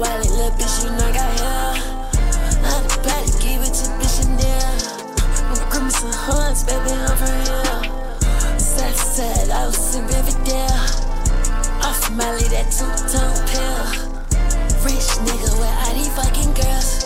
Wallet, 0.00 0.30
little 0.30 0.50
bitch, 0.56 0.80
you 0.82 0.90
know 0.96 1.04
I 1.04 1.12
got 1.12 1.28
hair. 1.44 1.76
I'm 2.64 2.82
the 2.88 2.96
patty, 3.04 3.36
give 3.36 3.60
it 3.60 3.68
to 3.68 3.84
bitch 4.00 4.16
Chanel. 4.16 4.72
I'm 5.44 5.60
crimson 5.68 6.08
hunts, 6.08 6.64
baby, 6.64 6.88
I'm 6.88 7.20
for 7.20 7.28
real. 7.28 7.84
Sad, 8.56 8.96
sad, 8.96 9.50
I 9.50 9.66
was 9.66 9.94
in 9.94 10.08
Riverdale. 10.08 10.88
Off 11.84 12.00
Molly, 12.16 12.48
that 12.48 12.72
two-tone 12.72 13.44
pill. 13.52 13.84
Rich 14.88 15.20
nigga 15.20 15.52
with 15.60 15.68
all 15.68 15.92
these 15.92 16.08
fucking 16.16 16.56
girls. 16.56 17.04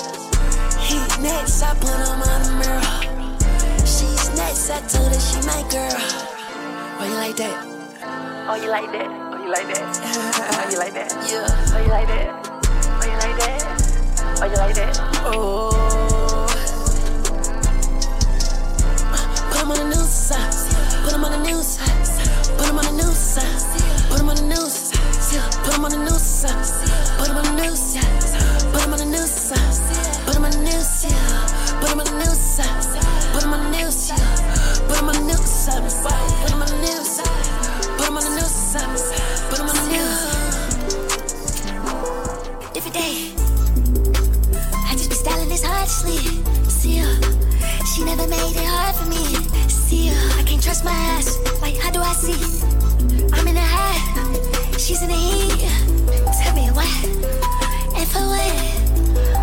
He 0.78 0.95
next, 1.19 1.66
I 1.66 1.74
put 1.74 1.98
him 1.98 2.22
on 2.22 2.41
the 2.47 2.55
mirror. 2.62 3.83
She's 3.83 4.22
next, 4.38 4.70
I 4.70 4.78
told 4.86 5.11
her 5.11 5.19
she 5.19 5.42
my 5.42 5.66
girl. 5.66 5.98
Oh, 7.02 7.11
you 7.11 7.19
like 7.19 7.34
that? 7.42 7.58
Oh, 8.47 8.55
you 8.55 8.70
like 8.70 8.92
that? 8.92 9.11
Oh, 9.11 9.42
you 9.42 9.50
like 9.50 9.66
that? 9.66 9.83
Oh, 10.62 10.70
you 10.70 10.78
like 10.78 10.95
that? 10.95 11.11
Yeah. 11.28 11.74
Oh, 11.74 11.83
you 11.83 11.91
like 11.91 12.06
that? 12.06 12.53
Like 13.34 13.47
that? 13.47 14.38
Oh, 14.41 14.47
you 14.47 14.56
like 14.56 14.74
that? 14.77 14.95
Oh. 15.24 16.47
Put 19.50 19.62
on 19.62 19.69
the 19.75 19.84
news 19.84 20.08
side. 20.08 20.55
Put 21.03 21.14
on 21.14 21.20
the 21.22 21.39
news 21.42 21.67
side. 21.67 22.58
Put 22.58 22.69
on 22.69 22.77
the 22.77 22.92
news 22.92 23.17
side. 23.17 23.45
Put 24.08 24.20
on 24.20 24.27
the 24.27 24.42
news 24.42 24.73
side. 24.73 25.50
Put 25.64 25.78
on 25.81 25.91
the 25.91 25.98
news 25.98 26.23
side. 26.23 26.62
Put 27.19 27.31
on 27.31 27.42
the 27.42 27.50
news 27.61 27.81
side. 27.81 28.73
Put 28.73 28.86
on 28.86 28.98
the 28.98 29.05
news 29.05 29.31
side. 29.31 30.27
Put 30.27 30.36
on 30.36 30.42
the 30.42 30.58
news 30.62 30.86
side. 30.86 31.80
Put 31.80 31.91
on 31.91 32.05
the 32.05 32.12
news 32.12 32.33
made 48.45 48.56
it 48.61 48.67
hard 48.67 48.95
for 48.97 49.09
me. 49.09 49.25
See 49.69 50.09
her. 50.09 50.41
I 50.41 50.42
can't 50.45 50.62
trust 50.62 50.84
my 50.84 50.97
eyes. 51.17 51.39
Like, 51.62 51.77
how 51.78 51.91
do 51.91 52.00
I 52.00 52.12
see? 52.12 52.37
I'm 53.33 53.47
in 53.48 53.55
the 53.55 53.69
high. 53.77 54.01
She's 54.77 55.01
in 55.03 55.09
the 55.09 55.17
heat. 55.17 55.61
Tell 56.41 56.55
me 56.55 56.69
why. 56.77 56.92
And 57.97 58.06
for 58.12 58.25
what? 58.33 58.55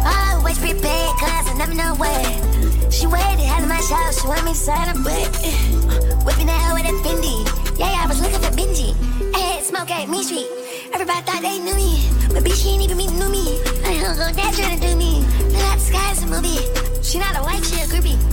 Always 0.05 0.59
prepared, 0.59 1.13
cause 1.17 1.47
I 1.49 1.53
never 1.57 1.73
know 1.73 1.95
what. 1.95 2.93
She 2.93 3.07
waited, 3.07 3.41
had 3.41 3.67
my 3.67 3.81
show, 3.81 4.03
she 4.13 4.27
want 4.27 4.45
me 4.45 4.53
to 4.53 4.57
sign 4.57 4.87
her 4.89 4.99
butt. 5.01 5.29
Uh, 5.41 6.21
whipping 6.25 6.47
that 6.47 6.61
hoe 6.61 6.75
with 6.75 6.85
a 6.85 6.93
Fendi. 7.01 7.35
Yeah, 7.79 7.89
yeah, 7.89 8.03
I 8.03 8.07
was 8.07 8.21
looking 8.21 8.41
for 8.41 8.53
Benji. 8.53 8.93
Had 9.33 9.63
smoke 9.63 9.89
at 9.89 10.09
me 10.09 10.21
street. 10.23 10.49
Everybody 10.93 11.21
thought 11.25 11.41
they 11.41 11.57
knew 11.57 11.75
me. 11.75 12.05
But 12.33 12.43
bitch, 12.43 12.61
she 12.61 12.69
ain't 12.69 12.83
even 12.83 12.97
knew 12.97 13.29
me. 13.29 13.57
I 13.85 13.97
don't 14.03 14.17
go 14.17 14.27
that 14.29 14.53
trying 14.53 14.77
to 14.77 14.87
do 14.87 14.95
me. 14.95 15.23
Like 15.57 15.79
the 15.79 15.85
sky 15.89 16.11
is 16.11 16.21
a 16.23 16.27
movie. 16.27 16.61
She 17.01 17.17
not 17.17 17.35
a 17.37 17.41
white, 17.41 17.63
she 17.65 17.81
a 17.81 17.87
groupie. 17.87 18.30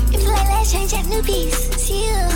Change 0.69 0.91
that 0.91 1.06
new 1.06 1.22
piece. 1.22 1.56
Seal. 1.80 2.28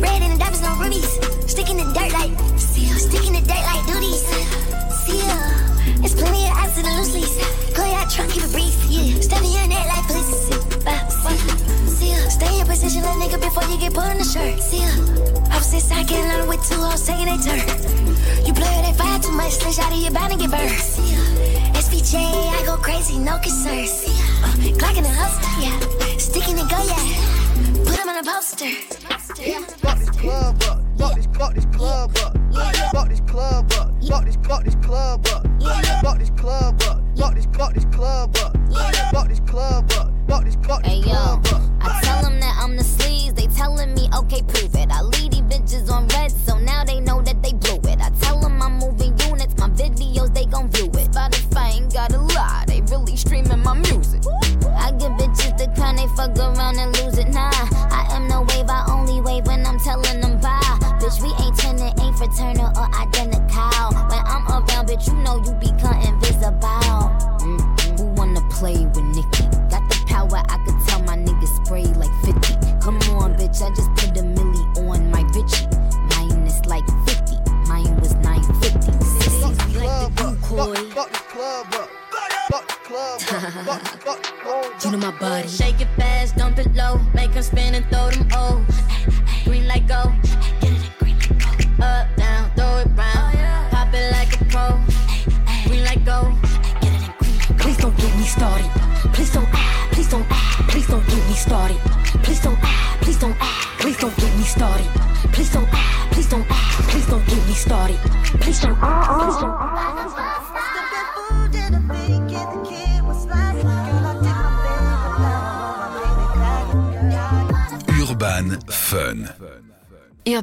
Red 0.00 0.22
and 0.22 0.32
the 0.32 0.38
diamonds, 0.38 0.62
no 0.62 0.74
rubies. 0.80 1.12
Sticking 1.46 1.76
the 1.76 1.84
dirt 1.92 2.10
like 2.14 2.32
seal. 2.58 2.96
Sticking 2.96 3.34
the 3.34 3.40
dirt 3.40 3.64
like 3.68 3.84
duties. 3.86 4.24
Seal. 5.04 5.36
It's 6.02 6.14
plenty 6.14 6.44
of 6.44 6.56
acid 6.56 6.86
and 6.86 6.96
loose 6.96 7.12
leaves. 7.12 7.36
Call 7.76 7.86
your 7.86 8.08
trunk, 8.08 8.32
keep 8.32 8.44
it 8.44 8.52
brief. 8.52 8.74
Yeah. 8.88 9.20
Step 9.20 9.42
in 9.44 9.52
your 9.52 9.68
name. 9.68 9.77
Stay 12.30 12.60
in 12.60 12.66
position, 12.66 13.02
little 13.02 13.16
nigga, 13.16 13.40
before 13.40 13.64
you 13.70 13.78
get 13.78 13.94
put 13.94 14.06
in 14.12 14.18
the 14.18 14.24
shirt. 14.24 14.60
See 14.60 14.78
ya. 14.78 14.90
I 15.50 15.58
was 15.58 15.72
inside 15.72 16.06
getting 16.08 16.30
on 16.30 16.48
with 16.48 16.62
two 16.68 16.76
hoes 16.76 17.06
taking 17.06 17.28
a 17.28 17.36
turn. 17.40 17.64
You 18.44 18.52
play 18.52 18.68
with 18.76 18.84
that 18.84 18.96
fire 18.96 19.18
too 19.18 19.32
much, 19.32 19.52
slish 19.52 19.78
out 19.78 19.92
of 19.92 19.98
your 19.98 20.12
bound 20.12 20.32
to 20.32 20.38
get 20.38 20.50
burned. 20.50 20.70
See 20.70 21.12
ya. 21.12 21.20
SVJ, 21.72 22.14
I 22.20 22.62
go 22.66 22.76
crazy, 22.76 23.18
no 23.18 23.38
concerns. 23.38 23.90
See 23.90 24.12
ya. 24.12 24.24
Uh, 24.44 24.76
Glock 24.76 24.96
in 24.96 25.04
the 25.04 25.10
holster, 25.10 25.52
yeah. 25.60 26.18
Sticking 26.18 26.58
it, 26.58 26.68
go, 26.68 26.78
yeah. 26.84 27.84
Put 27.84 27.98
him 27.98 28.08
on 28.08 28.16
a 28.16 28.22
poster. 28.22 28.98
Yeah. 29.40 29.60
Fuck 29.80 29.98
this 29.98 30.10
club 30.10 30.62
up. 30.64 30.78
Fuck 30.98 31.14
this, 31.16 31.26
fuck 31.32 31.54
this 31.54 31.66
club 31.66 32.16
up. 32.18 32.36
Fuck 32.92 33.08
this 33.08 33.20
club 33.20 33.72
up. 33.72 33.90
Fuck 34.04 34.24
this, 34.26 34.36
fuck 34.42 34.64
this 34.64 34.74
club 34.76 35.26
up. 35.28 35.46
Fuck 36.02 36.18
this 36.18 36.30
club 36.30 36.82
up. 36.82 36.97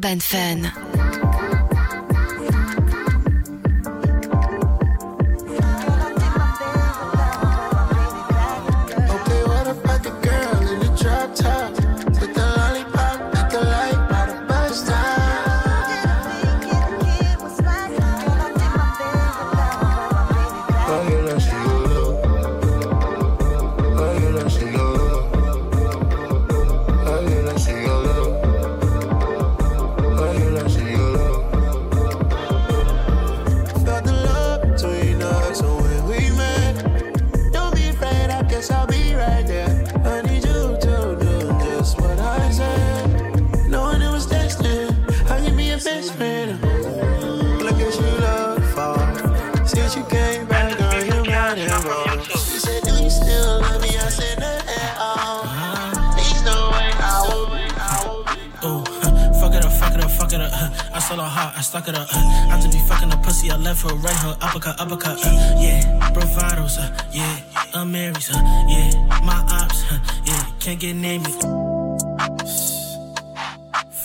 Urban 0.06 0.20
Fun. 0.20 0.95
It 61.76 61.96
up. 61.96 62.08
Uh, 62.14 62.48
I 62.52 62.60
to 62.62 62.70
be 62.70 62.80
fucking 62.88 63.12
a 63.12 63.18
pussy, 63.18 63.52
I 63.52 63.58
left 63.58 63.84
her 63.84 63.96
right 63.96 64.16
her 64.16 64.38
uppercut, 64.42 64.80
uppercut. 64.80 65.18
Uh, 65.26 65.60
yeah, 65.60 66.12
bravados, 66.14 66.78
uh, 66.80 66.90
yeah, 67.12 67.40
I'm 67.74 67.92
Mary's, 67.92 68.30
uh, 68.34 68.40
yeah, 68.68 68.92
my 69.24 69.44
ops, 69.50 69.84
uh, 69.92 70.00
yeah, 70.26 70.42
can't 70.60 70.80
get 70.80 70.96
near 70.96 71.20
me. 71.20 71.32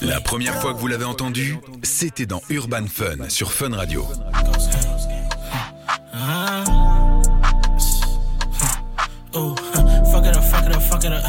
La 0.03 0.21
première 0.21 0.55
fois 0.61 0.75
que 0.75 0.79
vous 0.79 0.89
l'avez 0.89 1.05
entendu, 1.05 1.59
c'était 1.85 2.27
dans 2.27 2.41
Urban 2.51 2.87
Fun 2.89 3.29
sur 3.29 3.53
Fun 3.53 3.77
Radio. 3.77 4.05
Uh, 6.13 6.65
oh, 9.35 9.55
fuck 10.11 10.27
it 10.27 10.37
up, 10.37 10.43
fuck 10.43 10.67
it 10.67 10.75
up, 10.75 10.83
fuck 10.83 11.05
it 11.05 11.13
up. 11.13 11.23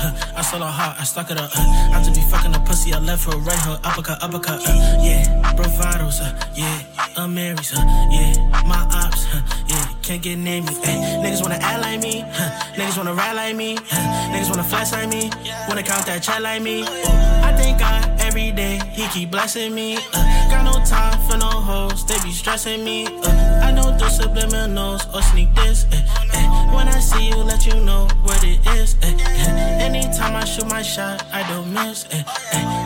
Stole 0.52 0.64
her 0.64 0.68
heart, 0.68 0.98
I 1.00 1.06
stuck 1.06 1.32
it 1.32 1.38
up. 1.38 1.50
I 1.56 2.04
to 2.04 2.12
be 2.12 2.20
fucking 2.28 2.54
a 2.54 2.60
pussy, 2.60 2.94
I 2.94 3.00
left 3.00 3.24
her 3.24 3.38
right 3.38 3.58
her 3.60 3.80
uppercut, 3.86 4.22
uppercut. 4.22 4.60
Uh, 4.68 5.00
yeah, 5.00 5.24
bravados, 5.56 6.20
uh, 6.20 6.36
yeah, 6.54 6.84
I'm 7.16 7.34
Mary's, 7.34 7.72
uh, 7.72 7.80
yeah, 8.12 8.36
my 8.68 8.86
ops, 8.92 9.34
uh, 9.34 9.42
yeah, 9.68 9.88
can't 10.02 10.22
get 10.22 10.38
me. 10.38 10.58
Ay, 10.60 11.24
niggas 11.24 11.42
wanna 11.42 11.56
act 11.56 11.82
like 11.82 12.02
me, 12.02 12.26
huh, 12.28 12.50
niggas 12.76 12.98
wanna 12.98 13.14
rap 13.14 13.34
like 13.34 13.56
me, 13.56 13.78
niggas 13.78 14.50
wanna 14.50 14.66
flex 14.66 14.92
like 14.92 15.08
me, 15.08 15.32
wanna 15.70 15.84
count 15.84 16.06
that 16.08 16.22
chat 16.22 16.42
like 16.42 16.62
me. 16.62 16.84
Oh, 16.86 17.42
I 17.48 17.56
thank 17.56 17.80
God 17.80 18.20
every 18.20 18.52
day, 18.52 18.78
He 18.92 19.08
keep 19.08 19.32
blessing 19.32 19.74
me. 19.74 20.00
Uh, 20.14 20.50
got 20.52 20.66
no 20.66 20.84
time 20.84 21.18
for 21.30 21.38
no 21.38 21.48
hoes, 21.48 22.06
they 22.06 22.20
be 22.26 22.32
stressing 22.34 22.84
me. 22.84 23.06
Uh, 23.08 23.64
I 23.64 23.72
don't 23.72 23.98
do 23.98 24.04
subliminals 24.04 25.08
or 25.16 25.22
sneak 25.22 25.56
this. 25.56 25.86
eh, 25.94 26.02
eh. 26.34 26.48
When 26.76 26.88
I 26.88 27.00
see 27.00 27.30
you, 27.30 27.38
let 27.38 27.66
you 27.66 27.76
know 27.84 28.08
what 28.24 28.44
it 28.44 28.60
is. 28.78 28.96
eh, 29.02 29.14
eh. 29.20 29.82
Anytime 29.88 30.36
I 30.36 30.46
shoot 30.46 30.68
my 30.68 30.82
shot, 30.82 31.26
I 31.34 31.44
don't 31.50 31.72
miss. 31.74 32.06
eh. 32.12 32.24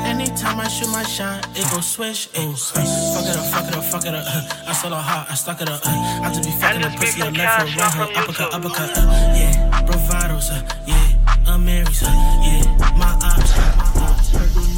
Anytime 0.05 0.59
I 0.59 0.67
shoot 0.67 0.89
my 0.89 1.03
shot, 1.03 1.45
it 1.55 1.69
go 1.71 1.79
swish. 1.81 2.27
Fuck 2.27 3.25
it 3.25 3.37
up, 3.37 3.45
fuck 3.53 3.67
it 3.67 3.75
up, 3.75 3.83
fuck 3.83 4.05
it 4.05 4.13
up. 4.15 4.25
uh. 4.25 4.69
I 4.69 4.73
her 4.93 5.01
heart, 5.01 5.27
I 5.31 5.35
stuck 5.35 5.61
it 5.61 5.69
up. 5.69 5.81
uh. 5.85 5.89
I 6.23 6.29
just 6.33 6.43
be 6.43 6.51
fucking 6.61 6.83
a 6.83 6.89
pussy, 6.97 7.21
I 7.21 7.29
left 7.29 7.61
her, 7.61 7.65
right 7.81 7.93
her, 7.93 8.21
uppercut, 8.21 8.53
uppercut. 8.53 8.97
uh. 8.97 9.33
Yeah, 9.35 9.83
bravados, 9.87 10.49
yeah, 10.87 11.51
I'm 11.51 11.65
Mary's, 11.65 12.01
yeah, 12.01 12.63
my 12.97 13.11
ops, 13.21 13.57
my 13.57 14.01
ops. 14.07 14.74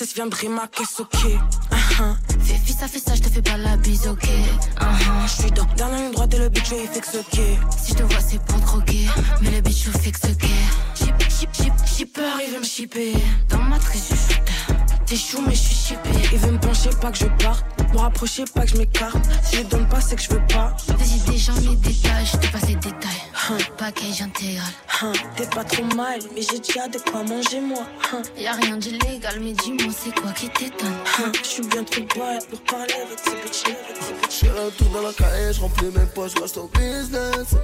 Il 0.00 0.04
a 0.04 0.06
tapé 0.06 0.06
la 0.06 0.06
cesse, 0.06 0.14
vient 0.14 0.26
de 0.26 0.34
rimaquer, 0.34 0.84
ok. 0.98 1.14
Uh-huh. 1.14 2.16
Fais 2.40 2.54
fils, 2.64 2.78
ça 2.78 2.88
fait 2.88 2.98
ça, 2.98 3.14
je 3.14 3.22
te 3.22 3.28
fais 3.28 3.42
pas 3.42 3.56
la 3.56 3.76
bise, 3.76 4.06
ok. 4.06 4.22
Uh-huh. 4.22 5.26
Je 5.26 5.42
suis 5.42 5.50
dans 5.50 5.64
dernière 5.76 6.00
ligne 6.00 6.12
droite 6.12 6.34
et 6.34 6.38
le 6.38 6.48
bitch 6.48 6.70
il 6.70 7.04
ce 7.04 7.18
qu'est. 7.30 7.58
Si 7.82 7.92
je 7.92 7.94
te 7.96 8.02
vois, 8.02 8.20
c'est 8.20 8.40
pour 8.44 8.58
droguer. 8.60 9.08
Mais 9.40 9.50
le 9.50 9.60
bitch, 9.60 9.84
je 9.86 9.90
fais 9.90 10.12
que 10.12 10.18
ce 10.18 10.32
qu'est. 10.34 10.46
Ship, 10.94 11.14
ship, 11.30 11.48
ship, 11.52 11.72
shipper, 11.86 12.22
il 12.46 12.52
veut 12.52 12.60
me 12.60 12.64
shipper. 12.64 13.12
Dans 13.48 13.58
ma 13.58 13.78
triche, 13.78 14.02
je 14.10 14.14
suis. 14.14 14.40
T'es 15.08 15.16
chou, 15.16 15.40
mais 15.46 15.54
je 15.54 15.60
suis 15.60 15.74
shippé. 15.74 16.10
Il 16.32 16.38
veut 16.38 16.50
me 16.52 16.58
pencher, 16.58 16.90
pas 17.00 17.10
que 17.10 17.16
je 17.18 17.26
parte. 17.42 17.64
Me 17.94 17.98
rapprocher, 17.98 18.44
pas 18.54 18.62
que 18.62 18.68
je 18.72 18.76
m'écarte. 18.76 19.16
Si 19.42 19.56
je 19.56 19.62
donne 19.62 19.88
pas, 19.88 20.00
c'est 20.02 20.16
que 20.16 20.22
je 20.22 20.28
veux 20.30 20.46
pas. 20.48 20.76
Des 20.98 21.16
idées, 21.16 21.38
j'en 21.38 21.56
ai 21.56 21.74
des 21.76 21.94
tas, 21.94 22.22
je 22.24 22.36
te 22.36 22.52
passe 22.52 22.68
les 22.68 22.74
détails. 22.74 23.22
Package 23.78 24.20
intégral. 24.20 24.66
Hein, 25.00 25.12
T'es 25.36 25.46
pas 25.46 25.64
trop 25.64 25.84
mal, 25.96 26.18
mais 26.34 26.42
j'ai 26.42 26.58
déjà 26.58 26.86
de 26.88 26.98
quoi 26.98 27.22
manger 27.22 27.60
moi. 27.60 27.84
Hein, 28.12 28.20
Y'a 28.36 28.52
rien 28.52 28.76
d'illégal, 28.76 29.38
mais 29.40 29.52
dis-moi, 29.52 29.90
c'est 29.98 30.14
quoi 30.20 30.32
qui 30.32 30.50
t'étonne? 30.50 30.88
hein. 31.18 31.32
Je 31.42 31.48
suis 31.48 31.62
bien 31.68 31.82
trop 31.84 32.02
bête 32.02 32.46
pour 32.50 32.60
parler 32.64 32.92
avec 33.06 33.18
ces 33.24 33.30
bitches. 33.42 33.76
Je 34.28 34.34
fais 34.46 34.50
un 34.50 34.68
tour 34.76 34.88
dans 34.92 35.00
la 35.06 35.12
cahier, 35.14 35.52
je 35.54 35.60
remplis 35.60 35.86
mes 35.86 36.04
poches, 36.14 36.32
je 36.36 36.42
reste 36.42 36.58
au 36.58 36.68
business. 36.74 37.54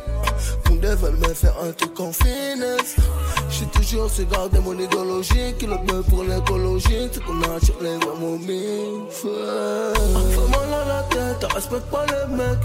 Fondé 0.64 0.94
veulent 0.94 1.18
me 1.18 1.34
faire 1.34 1.54
un 1.62 1.72
truc 1.72 2.00
en 2.00 2.12
finesse. 2.12 2.96
J'suis 3.50 3.66
toujours 3.66 4.10
su 4.10 4.24
garder 4.24 4.60
mon 4.60 4.78
idéologie, 4.78 5.54
qui 5.58 5.66
le 5.66 5.76
pour 6.02 6.24
l'écologie, 6.24 7.10
voix 7.42 8.14
mon 8.18 8.38
mille. 8.38 9.02
Fais 9.10 9.28
mal 9.28 10.72
à 10.72 10.84
la 10.88 11.02
tête, 11.04 11.52
respecte 11.52 11.90
pas 11.90 12.06
les 12.06 12.34
mecs. 12.34 12.58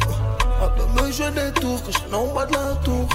Après 0.61 1.03
me 1.03 1.11
jouer 1.11 1.31
des 1.31 1.51
tours, 1.59 1.81
que 1.83 1.91
je 1.91 2.15
en 2.15 2.27
bas 2.33 2.45
de 2.45 2.53
la 2.53 2.75
tour. 2.83 3.07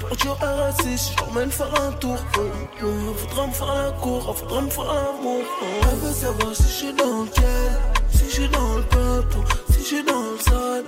Voiture 0.00 0.38
RS6, 0.40 1.10
je 1.10 1.16
t'emmène 1.16 1.50
faire 1.50 1.72
un 1.80 1.92
tour. 1.92 2.16
Euh, 2.38 2.84
euh, 2.84 3.14
Faudra 3.16 3.46
me 3.46 3.52
faire 3.52 3.74
la 3.74 3.90
cour, 3.92 4.36
faudra 4.36 4.60
me 4.62 4.70
faire 4.70 4.84
l'amour. 4.84 5.42
Elle 5.90 5.98
veut 5.98 6.12
savoir 6.12 6.54
si 6.54 6.62
je 6.62 6.68
suis 6.68 6.92
dans 6.94 7.22
le 7.22 7.28
ciel, 7.32 7.72
si 8.10 8.24
je 8.24 8.30
suis 8.30 8.48
dans 8.48 8.76
le 8.76 8.82
peuple, 8.82 9.36
si 9.70 9.78
je 9.80 9.84
suis 9.84 10.04
dans 10.04 10.22
le 10.22 10.38
sale. 10.38 10.84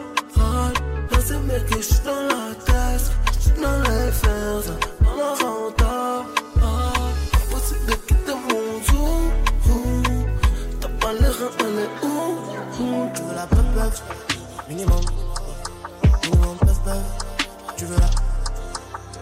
Là 1.10 1.18
c'est 1.24 1.38
mec 1.40 1.66
que 1.66 1.76
je 1.76 1.82
suis 1.82 2.04
dans 2.04 2.22
la 2.28 2.54
tête, 2.64 3.12
je 3.36 3.40
suis 3.40 3.60
dans 3.62 3.78
les 3.82 4.12
fers, 4.12 4.76
dans 5.04 5.16
la 5.16 5.30
renta. 5.34 5.93
Reins, 11.04 11.16
elle 11.60 11.66
est 11.80 12.06
où? 12.06 13.10
Tu 13.14 13.22
veux 13.22 13.34
la 13.34 13.46
puff 13.46 13.66
puff, 13.74 14.02
minimum. 14.68 15.00
Minimum 16.22 16.56
puff 16.58 16.80
puff. 16.82 17.04
Tu 17.76 17.84
veux 17.84 17.96
la. 17.96 18.08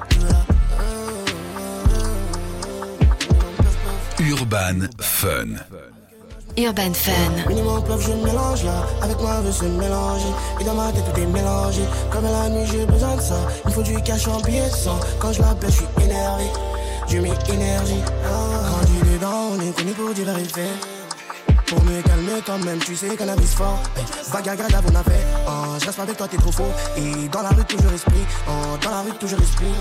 Tu 0.08 0.18
veux 0.18 0.28
la. 0.28 0.44
Urban 4.20 4.86
Fun. 5.00 5.56
Urban 6.56 6.94
Fun. 6.94 7.32
Minimum 7.48 7.82
puff, 7.82 8.00
je 8.06 8.12
mélange 8.12 8.62
là. 8.64 8.86
Avec 9.02 9.20
moi, 9.20 9.40
veut 9.40 9.50
se 9.50 9.64
mélanger. 9.64 10.32
Et 10.60 10.64
dans 10.64 10.74
ma 10.74 10.92
tête, 10.92 11.02
tout 11.12 11.20
est 11.20 11.26
mélangé. 11.26 11.82
Comme 12.12 12.24
la 12.24 12.48
nuit, 12.48 12.66
j'ai 12.70 12.86
besoin 12.86 13.16
de 13.16 13.20
ça. 13.20 13.40
Il 13.66 13.72
faut 13.72 13.82
du 13.82 14.00
cash 14.02 14.28
en 14.28 14.40
billet 14.40 14.70
de 14.70 14.74
sang. 14.74 15.00
Quand 15.18 15.32
je 15.32 15.42
l'appelle, 15.42 15.70
je 15.70 15.76
suis 15.78 15.86
énervé. 16.04 16.44
Je 17.08 17.18
mets 17.18 17.32
énergie. 17.48 18.02
Ah. 18.24 18.70
Quand 18.70 18.86
il 18.88 19.08
est 19.08 19.14
dedans, 19.14 19.50
on 19.56 19.60
est 19.60 19.76
connu 19.76 19.92
pour 19.92 20.14
dire 20.14 20.26
la 20.26 20.34
vérité. 20.34 20.62
Pour 21.72 21.82
me 21.84 22.02
calmer 22.02 22.42
quand 22.44 22.58
même, 22.58 22.78
tu 22.80 22.94
sais 22.94 23.16
cannabis 23.16 23.54
fort 23.54 23.82
hey, 23.96 24.04
Vague 24.30 24.46
agréable 24.46 24.88
on 24.92 24.94
a 24.94 25.02
fait 25.02 25.24
oh, 25.48 25.78
Je 25.80 25.86
reste 25.86 25.96
pas 25.96 26.02
avec 26.02 26.18
toi 26.18 26.28
t'es 26.28 26.36
trop 26.36 26.52
faux. 26.52 26.70
Et 26.98 27.28
dans 27.28 27.40
la 27.40 27.48
rue 27.48 27.64
toujours 27.64 27.92
esprit 27.94 28.26
oh, 28.46 28.76
Dans 28.82 28.90
la 28.90 29.00
rue 29.00 29.12
toujours 29.18 29.40
esprit. 29.40 29.72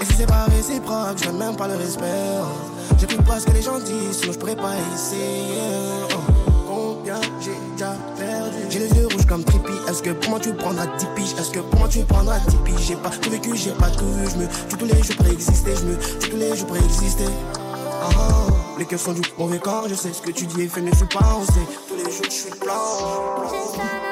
Et 0.00 0.04
si 0.06 0.14
c'est 0.14 0.26
pas 0.26 0.46
réciproque, 0.46 1.18
je 1.22 1.28
même 1.28 1.54
pas 1.54 1.68
le 1.68 1.76
respect 1.76 2.06
oh. 2.40 2.96
J'écoute 2.98 3.26
pas 3.26 3.38
ce 3.38 3.44
que 3.44 3.52
les 3.52 3.60
gens 3.60 3.78
disent 3.78 4.20
Sinon 4.20 4.32
je 4.32 4.38
pourrais 4.38 4.56
pas 4.56 4.72
essayer 4.94 5.60
oh. 6.70 6.96
J'ai 7.42 7.50
déjà 7.76 7.92
perdu? 8.16 8.58
J'ai 8.70 8.78
les 8.78 8.88
yeux 8.88 9.08
rouges 9.12 9.26
comme 9.26 9.44
Trippy 9.44 9.72
Est-ce 9.90 10.02
que 10.02 10.10
pour 10.12 10.30
moi 10.30 10.40
tu 10.40 10.54
prendras 10.54 10.86
10 10.86 11.06
piges? 11.14 11.32
Est-ce 11.38 11.50
que 11.50 11.60
pour 11.60 11.78
moi 11.78 11.88
tu 11.88 11.98
prendras 12.04 12.38
10 12.38 12.56
piges? 12.64 12.86
J'ai 12.86 12.96
pas 12.96 13.10
tout 13.10 13.28
vécu, 13.28 13.54
j'ai 13.54 13.72
pas 13.72 13.90
tout 13.90 14.10
vu 14.14 14.30
Je 14.30 14.36
me 14.38 14.46
tue 14.46 14.78
tous 14.78 14.86
les 14.86 15.02
jours 15.02 15.16
pour 15.16 15.26
exister 15.26 15.74
Je 15.76 15.84
me 15.84 15.98
tue 15.98 16.30
tous 16.30 16.36
les 16.38 16.56
jours 16.56 16.66
pour 16.68 16.76
exister. 16.78 17.26
Ah. 18.02 18.71
Les 18.82 18.88
cœurs 18.88 18.98
sont 18.98 19.12
du 19.12 19.22
mauvais 19.38 19.60
corps, 19.60 19.88
je 19.88 19.94
sais 19.94 20.12
ce 20.12 20.20
que 20.20 20.32
tu 20.32 20.44
dis 20.44 20.62
et 20.62 20.68
fais, 20.68 20.80
ne 20.80 20.92
suis 20.92 21.06
pas 21.06 21.38
on 21.38 21.44
sait. 21.44 21.60
Tous 21.86 21.94
les 21.94 22.02
jours 22.02 22.24
je 22.24 22.30
suis 22.30 22.50
blanc. 22.58 24.11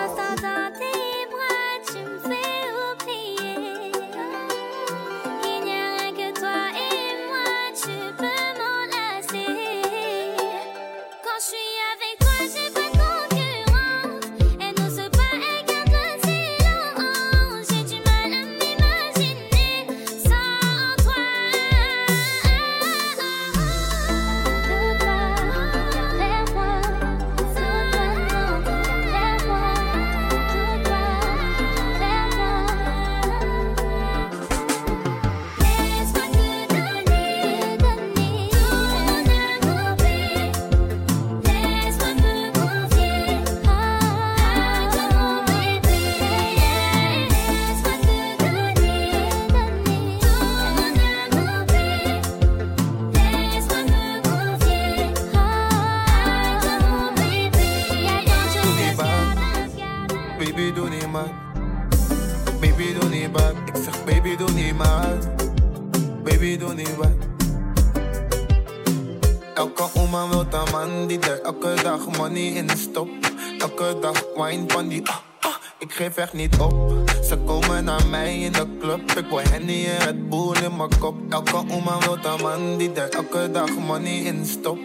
Elke 69.60 69.84
oma 69.94 70.28
wil 70.28 70.46
een 70.50 70.70
man 70.72 71.06
die 71.06 71.18
er 71.18 71.40
elke 71.40 71.74
dag 71.82 72.16
money 72.16 72.46
in 72.46 72.70
stopt. 72.76 73.32
elke 73.58 73.96
dag 74.00 74.24
wine 74.34 74.64
van 74.66 74.88
die 74.88 75.08
ah, 75.08 75.16
ah. 75.40 75.54
Ik 75.78 75.92
geef 75.92 76.16
echt 76.16 76.32
niet 76.32 76.58
op. 76.58 76.92
Ze 77.28 77.36
komen 77.36 77.84
naar 77.84 78.06
mij 78.06 78.38
in 78.38 78.52
de 78.52 78.66
club. 78.80 79.10
Ik 79.10 79.26
wil 79.28 79.38
Henny 79.38 79.86
en 79.86 80.06
het 80.06 80.28
boel 80.28 80.54
in 80.54 80.76
mijn 80.76 80.98
kop. 80.98 81.16
Elke 81.28 81.56
oma 81.56 81.98
wil 81.98 82.16
een 82.22 82.42
man 82.42 82.76
die 82.78 82.92
er 82.92 83.08
elke 83.08 83.50
dag 83.50 83.76
money 83.78 84.18
in 84.18 84.46
stopt. 84.46 84.80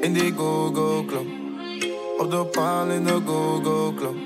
In 0.00 0.12
die 0.12 0.32
go-go 0.36 1.04
club. 1.04 1.26
Op 2.18 2.30
de 2.30 2.44
paal 2.44 2.88
in 2.88 3.04
de 3.04 3.20
go-go 3.26 3.92
club. 3.96 4.16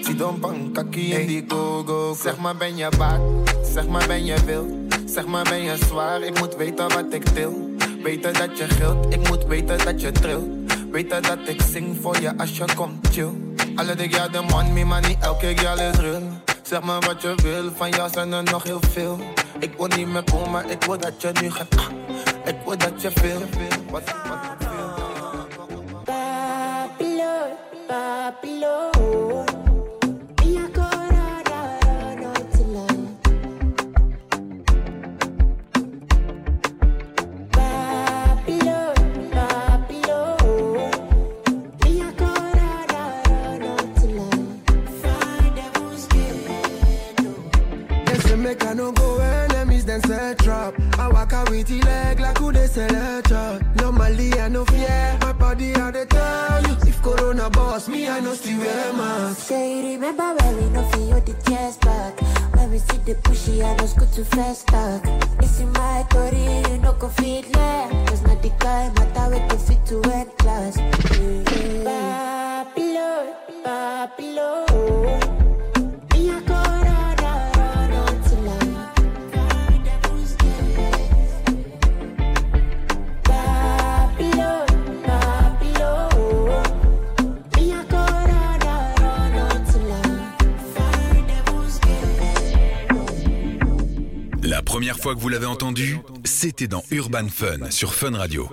Zie 0.00 0.14
dan 0.14 0.40
bankakkie 0.40 1.20
in 1.20 1.26
die 1.26 1.44
go-go. 1.48 2.14
Zeg 2.22 2.36
maar 2.38 2.56
ben 2.56 2.76
je 2.76 2.88
baat, 2.98 3.20
zeg 3.74 3.86
maar 3.86 4.06
ben 4.06 4.24
je 4.24 4.44
wild. 4.44 4.72
Zeg 5.06 5.26
maar 5.26 5.44
ben 5.44 5.62
je 5.62 5.76
zwaar, 5.76 6.22
ik 6.22 6.38
moet 6.38 6.56
weten 6.56 6.88
wat 6.88 7.12
ik 7.12 7.24
til. 7.24 7.65
Weten 8.06 8.32
dat 8.32 8.58
je 8.58 8.68
gilt, 8.68 9.14
ik 9.14 9.28
moet 9.28 9.44
weten 9.44 9.78
dat 9.84 10.00
je 10.00 10.12
trilt. 10.12 10.46
Weten 10.90 11.22
dat 11.22 11.38
ik 11.44 11.62
zing 11.62 11.96
voor 12.00 12.20
je 12.20 12.38
als 12.38 12.56
je 12.56 12.64
komt 12.74 13.08
chill. 13.08 13.30
Alle 13.74 13.94
dik 13.94 14.14
ja 14.14 14.28
de 14.28 14.40
man, 14.40 14.72
me 14.72 14.84
maar 14.84 15.00
niet 15.08 15.16
elke 15.20 15.52
gal 15.56 15.78
is 15.78 15.96
real. 15.96 16.22
Zeg 16.62 16.82
maar 16.82 17.00
wat 17.00 17.22
je 17.22 17.34
wil, 17.42 17.70
van 17.76 17.90
jou 17.90 18.10
zijn 18.12 18.32
er 18.32 18.42
nog 18.42 18.62
heel 18.62 18.80
veel. 18.90 19.20
Ik 19.58 19.72
wil 19.76 19.86
niet 19.86 20.08
meer 20.08 20.24
komen, 20.24 20.70
ik 20.70 20.84
wil 20.84 20.98
dat 20.98 21.22
je 21.22 21.30
nu 21.42 21.50
gaat. 21.50 21.76
ah. 21.76 21.86
Ik 22.44 22.56
wil 22.64 22.78
dat 22.78 23.02
je 23.02 23.10
veel. 23.14 23.40
Wat, 23.90 24.02
wat, 24.28 24.68
Babylon, 26.04 27.52
Babylon. 27.88 29.55
Première 94.76 94.98
fois 94.98 95.14
que 95.14 95.20
vous 95.20 95.30
l'avez 95.30 95.46
entendu, 95.46 95.96
c'était 96.24 96.66
dans 96.66 96.84
Urban 96.90 97.28
Fun 97.30 97.70
sur 97.70 97.94
Fun 97.94 98.14
Radio. 98.14 98.46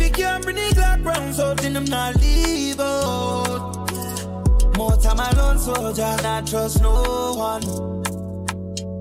If 0.00 0.18
you 0.18 0.24
can't 0.24 0.42
bring 0.42 0.56
the 0.56 0.62
Glock 0.74 1.04
round, 1.04 1.34
so 1.34 1.54
then 1.54 1.74
them 1.74 1.84
not 1.84 2.16
leave 2.16 2.80
out. 2.80 3.76
More 4.76 4.96
time 4.96 5.18
run 5.36 5.58
soldier, 5.58 6.16
not 6.22 6.46
trust 6.46 6.80
no 6.80 7.34
one. 7.36 7.62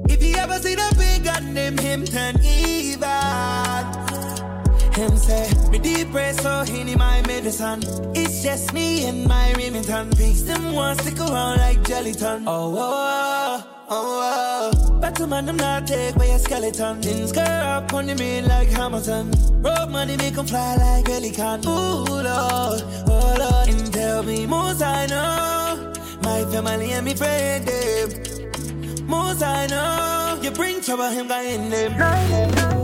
If 0.10 0.22
you 0.22 0.36
ever 0.36 0.60
see 0.60 0.76
the 0.76 0.96
big 0.98 1.24
gun, 1.24 1.54
them 1.54 1.78
him 1.78 2.04
turn 2.06 2.36
evil. 2.44 3.08
Him 4.94 5.18
say, 5.18 5.50
me 5.70 5.80
deep 5.80 6.12
breath 6.12 6.42
so 6.42 6.64
in 6.74 6.98
my 6.98 7.22
medicine. 7.28 7.82
Just 8.42 8.74
me 8.74 9.06
and 9.06 9.26
my 9.28 9.54
Remington 9.54 10.12
piece. 10.12 10.44
Them 10.44 10.74
want 10.74 11.02
stick 11.02 11.20
around 11.20 11.58
like 11.58 11.84
gelatin. 11.84 12.46
Oh, 12.48 12.74
oh, 12.78 12.78
oh, 12.78 13.68
oh, 13.90 14.72
oh. 14.90 15.00
Better 15.02 15.28
man, 15.28 15.46
them 15.46 15.58
not 15.58 15.86
take 15.86 16.16
by 16.16 16.26
a 16.26 16.40
skeleton. 16.40 17.02
Things 17.02 17.34
girl 17.34 17.44
up 17.46 17.94
on 17.94 18.08
the 18.08 18.16
main 18.16 18.48
like 18.48 18.70
Hamilton. 18.70 19.32
Road 19.62 19.90
money 19.90 20.16
make 20.16 20.38
'em 20.38 20.48
fly 20.48 20.76
like 20.78 21.06
Pelican. 21.06 21.68
Ooh, 21.68 22.06
Lord, 22.06 22.26
oh, 22.26 23.36
Lord. 23.40 23.68
And 23.70 23.94
tell 23.94 24.24
me, 24.24 24.46
most 24.46 24.82
I 24.82 25.06
know. 25.08 25.94
My 26.24 26.46
family 26.52 26.94
and 26.94 27.06
me 27.06 27.16
friend, 27.16 27.66
them. 27.68 29.06
Most 29.06 29.44
I 29.44 29.68
know. 29.68 30.40
You 30.42 30.52
bring 30.52 30.82
trouble, 30.82 31.10
him 31.10 31.28
guy 31.28 31.44
in 31.44 31.70
them. 31.70 32.79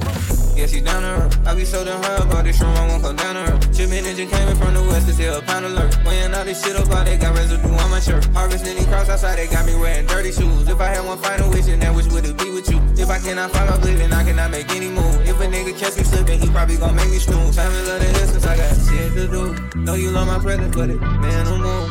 Yeah, 0.55 0.67
she 0.67 0.79
down 0.79 1.01
to 1.03 1.07
her. 1.07 1.29
I 1.45 1.53
be 1.53 1.65
so 1.65 1.83
damn 1.83 2.01
high 2.01 2.24
about 2.24 2.45
this 2.45 2.62
room, 2.62 2.75
I 2.75 2.88
won't 2.88 3.03
come 3.03 3.15
down 3.17 3.35
to 3.35 3.51
her. 3.51 3.74
Shipment 3.74 4.07
engine 4.07 4.29
came 4.29 4.47
in 4.47 4.55
from 4.55 4.74
the 4.74 4.81
west, 4.83 5.07
it's 5.07 5.17
still 5.17 5.38
a 5.38 5.41
pound 5.41 5.65
alert. 5.65 5.97
Weighing 6.05 6.33
all 6.33 6.45
this 6.45 6.63
shit 6.63 6.75
up, 6.75 6.88
they 7.05 7.17
got 7.17 7.35
residue 7.35 7.67
on 7.67 7.91
my 7.91 8.00
shirt. 8.00 8.24
Harvesting 8.31 8.75
these 8.75 8.88
cross 8.88 9.09
outside, 9.09 9.38
they 9.38 9.47
got 9.47 9.65
me 9.65 9.75
wearing 9.75 10.05
dirty 10.07 10.31
shoes. 10.31 10.67
If 10.67 10.79
I 10.79 10.95
had 10.95 11.05
one 11.05 11.17
final 11.19 11.50
wish, 11.50 11.67
and 11.67 11.81
that 11.81 11.93
wish 11.93 12.07
would 12.07 12.25
it 12.25 12.38
be 12.38 12.51
with 12.51 12.69
you? 12.69 12.79
If 12.95 13.09
I 13.09 13.19
cannot 13.19 13.51
find 13.51 13.69
my 13.69 13.75
follow 13.75 13.91
living, 13.91 14.13
I 14.13 14.24
cannot 14.24 14.51
make 14.51 14.69
any 14.71 14.89
move. 14.89 15.27
If 15.27 15.39
a 15.41 15.45
nigga 15.45 15.77
catch 15.77 15.97
me 15.97 16.03
slipping, 16.03 16.39
he 16.39 16.47
probably 16.47 16.77
gon' 16.77 16.95
make 16.95 17.09
me 17.09 17.19
snooze. 17.19 17.55
Haven't 17.55 17.88
loved 17.88 18.05
it 18.05 18.27
since 18.27 18.45
I 18.45 18.55
got 18.55 18.75
shit 18.75 19.13
to 19.13 19.27
do. 19.27 19.79
Know 19.81 19.95
you 19.95 20.12
love 20.12 20.27
my 20.27 20.39
presence, 20.39 20.75
but 20.75 20.89
it, 20.89 21.01
man, 21.01 21.47
I'm 21.47 21.65
on. 21.65 21.89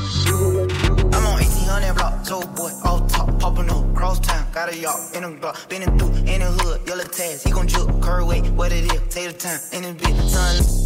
I'm 1.15 1.27
on 1.27 1.39
1800 1.39 1.95
block, 1.95 2.25
toe 2.25 2.41
boy, 2.57 2.71
off 3.45 3.57
top, 3.57 3.71
up, 3.71 3.95
cross 3.95 4.21
town, 4.21 4.47
got 4.53 4.73
a 4.73 4.77
yacht, 4.77 4.99
in 5.15 5.25
a 5.25 5.31
block, 5.31 5.69
been 5.69 5.83
through, 5.99 6.09
in 6.33 6.41
the 6.41 6.47
hood, 6.47 6.81
yellow 6.87 7.05
tags, 7.05 7.43
he 7.43 7.51
gon' 7.51 7.69
juke, 7.69 8.01
curve 8.01 8.27
weight, 8.27 8.47
what 8.53 8.73
it 8.73 8.85
is, 8.85 9.15
take 9.15 9.29
the 9.29 9.39
time, 9.39 9.61
in 9.73 9.83
the 9.83 9.93
bit, 9.93 10.17
son. 10.29 10.81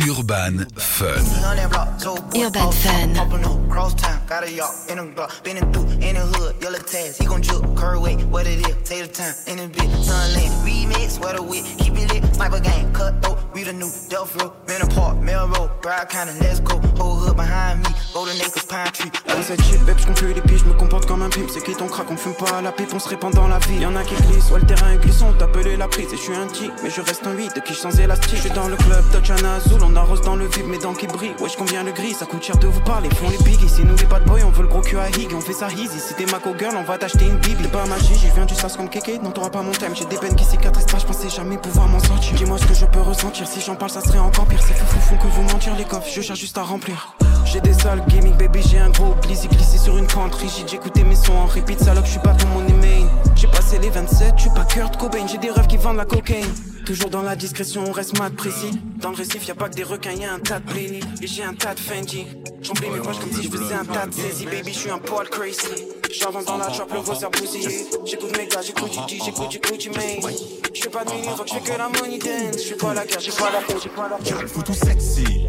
Urban 0.00 0.64
Fun. 0.76 1.08
1800 1.08 1.68
block, 1.70 1.98
toe 1.98 2.16
boy, 2.16 2.46
Urban 2.46 2.72
Fun. 2.72 3.14
popping 3.14 3.44
up, 3.44 3.70
cross 3.70 3.94
town, 3.94 4.20
got 4.26 4.44
a 4.44 4.52
yacht, 4.52 4.74
in 4.90 4.98
a 4.98 5.04
block, 5.06 5.42
been 5.42 5.56
through, 5.72 5.88
in 6.06 6.14
the 6.16 6.24
hood, 6.36 6.62
yellow 6.62 6.78
tags, 6.78 7.16
he 7.16 7.24
gon' 7.24 7.42
juke, 7.42 7.64
curve 7.76 8.02
weight, 8.02 8.20
what 8.26 8.46
it 8.46 8.60
is, 8.60 8.76
take 8.88 9.06
the 9.06 9.12
time, 9.12 9.34
in 9.46 9.56
the 9.56 9.68
bit, 9.68 9.90
son. 10.04 10.34
Lane, 10.34 10.52
remix, 10.64 11.16
sweater 11.16 11.42
with, 11.42 11.64
keep 11.78 11.94
it 11.94 12.12
lit, 12.12 12.34
sniper 12.34 12.60
game, 12.60 12.92
cut 12.92 13.22
throat, 13.22 13.38
we 13.54 13.64
the 13.64 13.72
new 13.72 13.90
Row. 14.38 14.52
Man 14.68 14.82
apart, 14.82 15.16
Melrose, 15.22 15.70
Bride 15.82 16.08
kinda, 16.08 16.32
let's 16.40 16.60
go. 16.60 16.80
Whole 16.98 17.16
hood 17.16 17.36
behind 17.36 17.80
me, 17.80 17.90
Golden 18.12 18.36
Acres, 18.40 18.64
Pine 18.68 18.92
Tree. 18.92 19.10
Dans 19.26 19.42
cette 19.42 19.84
beb, 19.86 19.96
j'compte 19.98 20.18
plus 20.18 20.34
les 20.34 20.40
pieds, 20.40 20.58
j'me 20.58 20.76
comporte 20.76 21.06
comme 21.06 21.22
un 21.22 21.30
pimp. 21.30 21.48
C'est 21.52 21.62
qui 21.62 21.74
ton 21.74 21.86
crack, 21.86 22.10
on 22.10 22.16
fume 22.16 22.34
pas 22.34 22.60
la 22.60 22.72
pipe, 22.72 22.92
on 22.92 22.98
se 22.98 23.08
répand 23.08 23.32
dans 23.32 23.48
la 23.48 23.58
vie. 23.58 23.80
Y'en 23.80 23.96
a 23.96 24.02
qui 24.02 24.14
glissent, 24.14 24.50
ouais, 24.50 24.60
le 24.60 24.66
terrain 24.66 24.92
est 24.92 24.98
glissant, 24.98 25.32
t'appelais 25.32 25.76
la 25.76 25.88
prise. 25.88 26.12
Et 26.12 26.16
je 26.16 26.22
suis 26.22 26.34
un 26.34 26.46
G, 26.52 26.70
mais 26.82 26.90
je 26.90 27.00
reste 27.00 27.26
un 27.26 27.32
8, 27.32 27.56
de 27.56 27.60
qui 27.60 27.74
je 27.74 27.78
sans 27.78 27.98
élastique. 27.98 28.40
Je 28.42 28.48
dans 28.52 28.68
le 28.68 28.76
club, 28.76 29.04
Dutch 29.12 29.30
Azul, 29.30 29.80
on 29.82 29.96
arrose 29.96 30.20
dans 30.22 30.36
le 30.36 30.46
vide, 30.46 30.66
mes 30.66 30.78
dents 30.78 30.94
qui 30.94 31.06
brillent. 31.06 31.34
Wesh, 31.40 31.56
combien 31.56 31.82
le 31.82 31.92
gris, 31.92 32.14
ça 32.14 32.26
coûte 32.26 32.42
cher 32.42 32.58
de 32.58 32.66
vous 32.66 32.80
parler. 32.80 33.08
Font 33.10 33.30
les 33.30 33.38
biggies, 33.38 33.68
c'est 33.68 33.84
nous 33.84 33.96
les 33.96 34.06
bad 34.06 34.24
boys, 34.24 34.40
on 34.44 34.50
veut 34.50 34.62
le 34.62 34.68
gros 34.68 34.82
cul 34.82 34.98
à 34.98 35.08
Hig, 35.08 35.32
on 35.34 35.40
fait 35.40 35.52
ça 35.52 35.68
easy. 35.70 35.98
Si 35.98 36.14
t'es 36.14 36.26
Maco 36.26 36.50
Girl, 36.58 36.76
on 36.76 36.84
va 36.84 36.98
t'acheter 36.98 37.26
une 37.26 37.38
bible. 37.38 37.68
Pas 37.68 37.86
magie, 37.86 38.14
j'y 38.14 38.30
viens 38.30 38.44
du 38.46 38.54
sas 38.54 38.76
comme 38.76 38.90
Keke, 38.90 39.22
non 39.22 39.30
t'auras 39.30 39.50
pas 39.50 39.62
mon 39.62 39.72
thème. 39.72 39.94
J'ai 39.94 40.04
des 40.04 40.16
peines 40.18 40.36
qui 40.36 40.44
cicatrisent 40.44 40.86
pas, 40.86 40.98
je 40.98 41.06
pensais 41.06 41.28
jamais 41.28 41.56
pouvoir 41.56 41.88
m'en 41.88 42.00
sortir. 42.00 42.34
Dis-moi 42.34 42.58
ce 42.58 42.66
que 42.66 42.74
je 42.74 42.86
peux 42.86 43.00
ressentir, 43.00 43.46
si 43.50 43.60
j'en 43.60 43.74
parle, 43.74 43.90
ça 43.90 44.00
serait 44.00 44.18
encore 44.18 44.46
pire. 44.46 44.60
C'est 44.66 44.74
fou, 44.74 45.00
font 45.00 45.16
que 45.16 45.26
vous 45.26 45.42
mentir 45.42 45.74
les 45.76 45.84
coffres, 45.84 46.08
je 46.14 46.20
cherche 46.20 46.38
juste 46.38 46.56
à 46.58 46.62
remplir. 46.62 47.16
J'ai 47.44 47.60
des 47.60 47.72
sales 47.72 48.02
gaming, 48.08 48.36
baby, 48.36 48.60
j'ai 48.62 48.78
un 48.78 48.90
gros 48.90 49.14
glissé, 49.22 49.48
glissé 49.48 49.78
sur 49.78 49.98
une 49.98 50.06
pente 50.06 50.34
rigide. 50.36 50.68
J'écoutais 50.68 51.02
mes 51.02 51.16
sons 51.16 51.34
en 51.34 51.46
repeat, 51.46 51.80
salope, 51.80 52.06
je 52.06 52.12
suis 52.12 52.20
pas 52.20 52.34
ton 52.34 52.46
money 52.48 52.72
main. 52.74 53.08
J'ai 53.34 53.48
passé 53.48 53.78
les 53.78 53.90
27, 53.90 54.34
je 54.36 54.42
suis 54.42 54.50
pas 54.50 54.64
Kurt 54.64 54.96
Cobain, 54.96 55.26
j'ai 55.26 55.38
des 55.38 55.50
rêves 55.50 55.66
qui 55.66 55.76
vendent 55.76 55.96
la 55.96 56.04
cocaine. 56.04 56.46
Toujours 56.86 57.10
dans 57.10 57.22
la 57.22 57.34
discrétion, 57.34 57.84
on 57.86 57.92
reste 57.92 58.18
mat 58.18 58.30
précis. 58.30 58.70
Dans 59.00 59.10
le 59.10 59.16
récif, 59.16 59.46
y 59.46 59.50
a 59.50 59.54
pas 59.54 59.68
que 59.68 59.74
des 59.74 59.84
requins, 59.84 60.12
y 60.12 60.24
a 60.24 60.32
un 60.32 60.38
tas 60.38 60.60
de 60.60 60.66
Blenny. 60.66 61.00
Et 61.20 61.26
j'ai 61.26 61.42
un 61.42 61.54
tas 61.54 61.74
de 61.74 61.80
Fendi. 61.80 62.26
J'emplis 62.62 62.90
mes 62.90 63.00
poches 63.00 63.18
comme 63.18 63.32
si 63.32 63.42
je 63.42 63.50
faisais 63.50 63.74
un 63.74 63.84
tas 63.84 64.06
de 64.06 64.14
saisie. 64.14 64.46
Baby, 64.46 64.72
je 64.72 64.78
suis 64.78 64.90
un 64.90 64.98
poil 64.98 65.28
crazy. 65.28 65.99
J'avance 66.12 66.44
dans 66.44 66.56
la 66.56 66.72
shop, 66.72 66.86
le 66.92 67.00
voice 67.00 67.22
à 67.22 67.28
bousiller. 67.28 67.86
J'écoute 68.04 68.36
mes 68.36 68.46
gars, 68.46 68.60
j'écoute 68.62 68.90
du 68.90 68.98
G, 69.08 69.22
j'écoute 69.24 69.48
du 69.48 69.58
Gucci 69.58 69.90
Mane. 69.90 70.32
Je 70.74 70.82
fais 70.82 70.88
pas 70.88 71.04
de 71.04 71.10
mini 71.12 71.28
rock, 71.28 71.46
je 71.46 71.54
fais 71.54 71.60
que 71.60 71.78
la 71.78 71.88
money 71.88 72.18
dance. 72.18 72.54
Je 72.54 72.58
suis 72.58 72.74
pas 72.74 72.94
la 72.94 73.06
guerre, 73.06 73.20
j'ai 73.20 73.30
pas 73.32 73.50
la 73.50 73.60
paix, 73.60 73.74
j'ai 73.82 73.88
pas 73.90 74.08
la 74.08 74.16
paix. 74.16 74.46
Photo 74.46 74.72
sexy. 74.72 75.46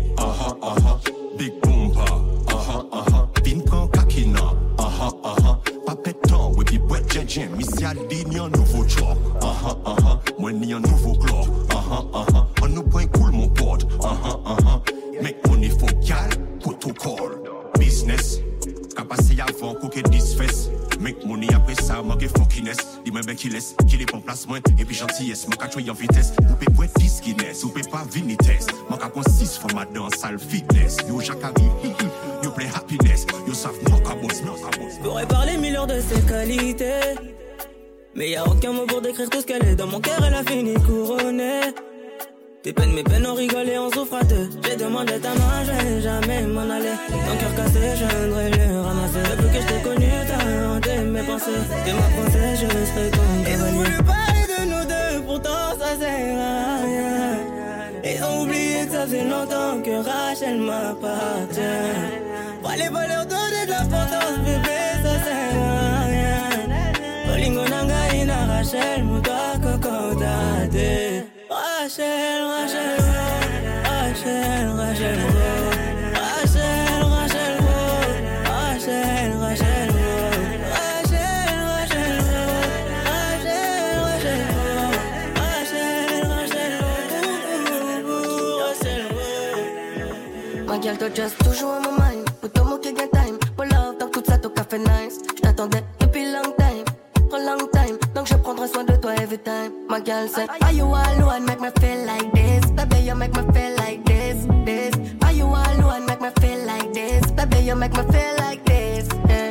Big 1.38 1.54
bomba, 1.62 2.06
aha, 2.48 2.86
aha. 2.92 3.30
Pin 3.44 3.62
kan 3.62 3.88
kakina, 3.88 4.54
aha, 4.78 5.12
aha. 5.24 5.60
Pa 5.86 5.96
petan, 5.96 6.54
we 6.56 6.64
bi 6.66 6.78
bwet 6.78 7.12
jejen. 7.12 7.50
Missy 7.58 7.84
Aline 7.86 8.34
yon 8.34 8.50
nouveau 8.50 8.86
job, 8.88 9.18
aha, 9.42 9.76
aha. 9.86 10.22
Mwen 10.38 10.60
ni 10.60 10.68
yon 10.68 10.82
nouveau 10.82 11.14
globe, 11.14 11.50
aha, 11.72 12.04
aha. 12.14 12.48
An 12.62 12.70
nou 12.76 12.84
point 12.84 13.08
cool 13.18 13.32
mon 13.32 13.50
pod, 13.50 13.88
aha, 14.04 14.38
aha. 14.46 14.82
Make 15.22 15.48
money 15.48 15.70
for 15.70 15.90
gal, 16.06 16.30
protocol. 16.60 17.40
Business, 17.80 18.40
ka 18.98 19.06
pase 19.08 19.36
yavan 19.38 19.76
koke 19.82 20.04
disfes. 20.10 20.70
Make 21.02 21.26
money 21.26 21.48
apre 21.50 21.74
sa, 21.82 22.04
man 22.04 22.20
ge 22.22 22.28
fuckiness 22.30 23.02
Di 23.04 23.12
men 23.12 23.26
ben 23.26 23.36
ki 23.36 23.50
les, 23.50 23.72
ki 23.90 23.98
li 23.98 24.06
pon 24.06 24.22
plas 24.22 24.44
mwen 24.46 24.62
Epi 24.78 24.94
gentillesse, 24.94 25.50
man 25.50 25.58
ka 25.58 25.66
vites 25.74 26.30
Ou 26.46 26.56
pe 26.62 26.70
pwet 26.78 26.94
dis 27.00 27.20
Guinness, 27.26 27.64
ou 27.64 27.70
pe 27.74 27.82
pa 27.90 28.04
vinites 28.14 28.68
Man 28.88 29.00
ka 29.00 29.10
sis 29.26 29.58
fwa 29.58 29.74
ma 29.74 30.10
sal 30.16 30.38
fitness 30.38 30.98
Yo 31.08 31.20
jakari, 31.20 31.66
yo 32.44 32.52
play 32.52 32.68
happiness 32.68 33.26
Yo 33.48 33.54
saf 33.54 33.74
man 33.90 34.04
ka 34.04 34.14
boss, 34.22 34.42
boss 34.44 34.62
Je 34.94 35.02
pourrais 35.02 35.26
parler 35.26 35.58
mille 35.58 35.76
heures 35.76 35.88
de 35.88 36.00
ses 36.00 36.22
qualités. 36.22 37.18
Mais 38.14 38.30
y 38.30 38.36
a 38.36 38.46
aucun 38.46 38.74
mot 38.74 38.86
pour 38.86 39.02
décrire 39.02 39.30
tout 39.30 39.42
ce 39.42 39.46
qu'elle 39.46 39.66
est. 39.66 39.76
Dans 39.76 39.88
mon 39.88 40.00
cœur, 40.00 40.20
elle 40.24 40.34
a 40.34 40.44
fini 40.44 40.74
couronnée. 40.76 41.74
Tes 42.64 42.74
peines, 42.74 42.94
mes 42.94 43.04
peines, 43.04 43.26
on 43.26 43.34
rigole 43.34 43.68
et 43.70 43.80
on 43.80 43.90
souffre 43.90 44.14
à 44.14 44.24
deux. 44.24 44.48
J'ai 44.64 44.76
demandé 44.76 45.14
ta 45.20 45.30
main, 45.30 45.64
je 45.66 45.72
vais 45.72 46.02
jamais 46.02 46.44
m'en 46.44 46.62
aller. 46.62 46.94
Ton 47.10 47.36
cœur 47.40 47.56
cassé, 47.56 47.80
je 47.96 48.06
viendrai 48.06 48.52
le 48.52 48.82
ramasser. 48.82 49.24
Depuis 49.32 49.48
que 49.48 49.62
je 49.62 49.68
t'ai 49.68 49.82
connu, 49.82 50.06
t'as 50.28 50.68
hanté 50.68 50.98
mes 51.00 51.24
pensées. 51.24 51.64
T'es 51.84 51.94
ma 51.94 52.02
princesse, 52.02 52.60
je 52.60 52.68
serai 52.68 53.10
ton 53.10 53.50
Ils 53.50 53.64
ont 53.64 53.72
voulu 53.78 53.98
parler 54.04 54.46
de 54.54 54.60
nous 54.70 54.86
deux, 54.86 55.26
pourtant 55.26 55.74
ça 55.80 55.98
sert 56.00 56.38
à 56.38 56.86
rien. 56.86 57.40
Ils 58.04 58.24
ont 58.24 58.44
oublié 58.44 58.86
que 58.86 58.92
ça 58.92 59.08
fait 59.08 59.24
longtemps 59.24 59.82
que 59.84 59.96
Rachel 60.08 60.62
m'appartient. 60.62 61.92
Fallait 62.64 62.92
pas 62.92 63.08
leur 63.08 63.26
donner 63.26 63.66
de 63.66 63.72
l'importance, 63.72 64.38
bébé, 64.46 64.82
ça 65.04 65.14
sert 65.26 65.64
à 65.64 66.06
rien. 66.06 67.34
Olingo 67.34 67.64
nanga 67.68 68.16
ina 68.16 68.46
Rachel, 68.46 69.04
date. 69.24 69.51
Rachel, 71.92 72.48
Rachel, 72.48 72.96
oh. 73.00 73.84
Rachel, 73.84 74.68
Rachel, 74.80 75.20
oh. 75.20 75.34
Rachel, 76.16 77.04
Rachel, 77.12 77.58
oh. 77.60 77.68
Rachel, 78.48 79.36
Rachel, 79.44 79.90
oh. 79.92 80.32
Oh. 80.72 81.12
Oh. 81.34 81.84
Oh. 90.64 90.72
Oh. 90.72 90.96
Toi 90.98 91.10
just 91.14 91.36
toujours 91.44 91.72
on 91.72 91.82
my 91.82 91.92
mind. 92.00 92.30
Pour 92.40 92.50
ton 92.52 92.64
mot 92.66 92.78
qui 92.78 92.94
gagne 92.94 93.10
time. 93.10 93.38
Pour 93.58 93.66
love, 93.66 93.98
donc 94.00 94.12
tout 94.12 94.24
ça, 94.26 94.38
café 94.38 94.80
nice. 94.80 95.20
J't'attendais 95.36 95.84
depuis 96.00 96.32
long 96.32 96.54
time. 96.58 96.86
For 97.30 97.40
long 97.40 97.68
time. 97.74 97.98
Donc 98.16 98.28
je 98.28 98.36
prendrai 98.36 98.68
soin 98.70 98.86
de 98.86 98.91
every 99.32 99.46
time. 99.46 99.88
My 99.88 100.00
girl 100.02 100.28
said, 100.28 100.50
Are 100.50 100.74
you 100.74 100.84
alone? 100.84 101.46
Make 101.46 101.62
me 101.62 101.70
feel 101.80 102.06
like 102.06 102.32
this. 102.34 102.70
Baby, 102.72 103.00
you 103.08 103.16
make 103.16 103.34
me 103.34 103.44
feel 103.54 103.76
like 103.78 104.04
this. 104.04 104.46
This. 104.66 104.94
Are 105.24 105.32
you 105.32 105.46
alone? 105.46 106.06
Make 106.06 106.22
me 106.22 106.30
feel 106.42 106.66
like 106.66 106.92
this. 106.94 107.32
Baby, 107.32 107.60
you 107.60 107.76
make 107.76 107.94
me 107.94 108.04
feel 108.12 108.36
like 108.40 108.66
this. 108.66 109.08
Yeah. 109.30 109.51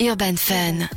Urban 0.00 0.36
Fun. 0.36 0.88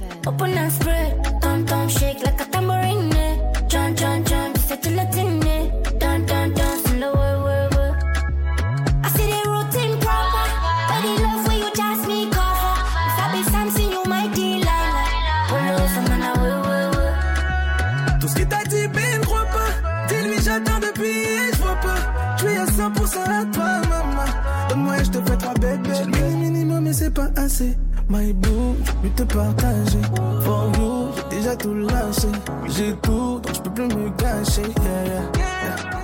Peux 29.02 29.10
te 29.10 29.24
partager. 29.24 30.02
For 30.44 30.72
you, 30.78 31.12
j'ai 31.16 31.38
déjà 31.38 31.56
tout 31.56 31.74
lâché. 31.74 32.28
J'ai 32.68 32.94
tout, 32.98 33.40
donc 33.40 33.54
je 33.54 33.62
peux 33.62 33.70
plus 33.70 33.88
me. 33.88 34.10
Yeah, 34.24 35.06
yeah, 35.06 35.22
yeah. 35.38 36.03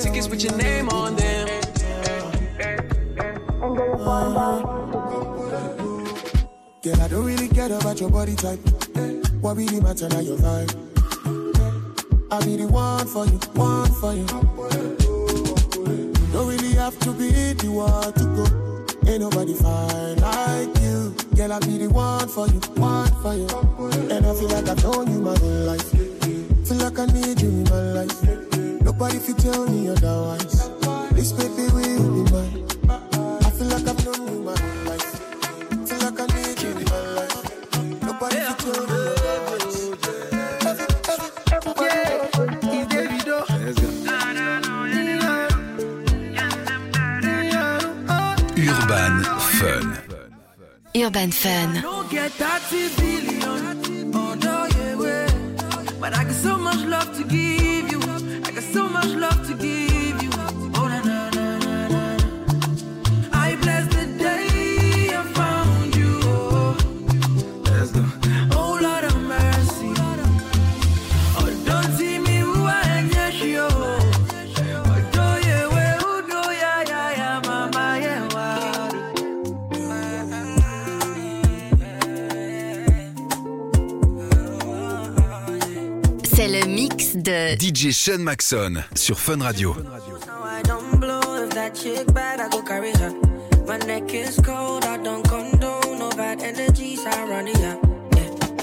Tickets 0.00 0.28
with 0.28 0.44
your 0.44 0.56
name 0.56 0.88
on 0.90 1.16
them. 1.16 1.48
Girl, 6.82 7.00
I 7.00 7.08
don't 7.08 7.24
really 7.24 7.48
care 7.48 7.66
about 7.66 8.00
your 8.00 8.10
body 8.10 8.34
type. 8.36 8.60
What 9.40 9.56
really 9.56 9.80
matter 9.80 10.08
now 10.08 10.20
your 10.20 10.36
vibe? 10.36 10.74
I'll 12.30 12.44
be 12.44 12.56
the 12.56 12.68
one 12.68 13.06
for 13.06 13.26
you, 13.26 13.38
one 13.54 13.90
for 13.94 14.14
you. 14.14 14.26
Don't 16.32 16.46
really 16.46 16.74
have 16.74 16.98
to 17.00 17.12
be 17.12 17.30
the 17.54 17.70
one 17.70 18.12
to 18.12 18.24
go. 18.36 19.10
Ain't 19.10 19.20
nobody 19.20 19.54
fine 19.54 20.16
like 20.18 20.80
you. 20.80 21.14
Girl, 21.34 21.52
I'll 21.52 21.60
be 21.60 21.78
the 21.78 21.88
one 21.88 22.28
for 22.28 22.46
you, 22.46 22.60
one 22.76 23.10
for 23.22 23.34
you. 23.34 23.48
And 24.14 24.26
I 24.26 24.34
feel 24.34 24.48
like 24.48 24.68
I've 24.68 24.82
known 24.84 25.10
you 25.10 25.20
my 25.20 25.36
whole 25.38 25.64
life. 25.66 25.90
Feel 26.68 26.76
like 26.78 26.98
I 26.98 27.06
need 27.06 27.40
you 27.40 27.48
in 27.48 27.64
my 27.64 28.04
life. 28.04 28.47
Nobody 29.00 29.20
fi 29.20 29.32
tell 29.34 29.64
me 29.68 29.88
otherwise. 29.90 30.70
This 31.12 31.30
baby 31.30 31.70
will 31.70 32.24
be 32.24 32.32
mine. 32.32 32.66
I 32.90 33.50
feel 33.50 33.68
like 33.68 33.86
I've 33.86 34.04
known 34.04 34.26
you 34.26 34.40
my 34.42 34.58
whole 34.58 34.84
life. 34.90 35.10
Feel 35.86 36.00
like 36.02 36.18
I 36.18 36.26
need 36.34 36.58
you 36.60 36.70
in 36.70 36.84
my 36.90 37.02
life. 37.14 37.38
Nobody 38.02 38.38
fi 38.42 38.52
tell 38.58 38.82
me 38.90 38.98
otherwise. 39.14 39.78
Urban 48.66 49.22
Fun. 49.60 49.84
Urban 50.96 51.30
Fun. 51.30 51.68
Don't 51.82 52.10
get 52.10 52.32
30 52.32 52.88
billion. 53.00 54.12
Oh 54.12 54.34
no, 54.34 54.66
yeah, 54.74 54.96
way. 54.96 55.26
But 56.00 56.18
I 56.18 56.24
got 56.24 56.32
so 56.32 56.56
much 56.58 56.84
love 56.84 57.16
to 57.16 57.22
give 57.22 57.67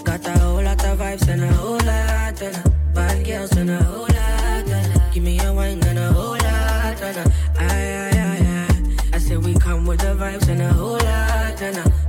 got 0.03 0.27
a 0.27 0.39
whole 0.39 0.63
lot 0.63 0.85
of 0.85 0.99
vibes 0.99 1.27
and 1.27 1.41
a 1.41 1.47
whole 1.53 1.73
lot 1.73 2.35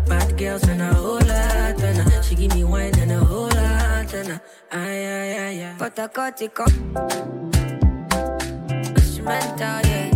bad 0.07 0.39
girls 0.39 0.63
and 0.69 0.83
a 0.83 0.95
whole 0.95 1.19
lot 1.21 1.36
of 2.33 2.39
Give 2.39 2.55
me 2.55 2.63
a 2.63 2.67
wine 2.67 2.99
and 2.99 3.13
a 3.13 3.19
whole 3.21 3.49
lot 3.49 4.13
of 4.15 4.41
Aye, 4.73 4.79
aye, 4.81 5.39
aye, 5.39 5.65
aye. 5.65 5.77
I 5.79 5.91
said 5.91 6.41
we 6.41 6.49
come 6.49 6.95
with 8.95 9.17
the 9.17 9.23
vibes 9.23 9.61
and 9.87 10.16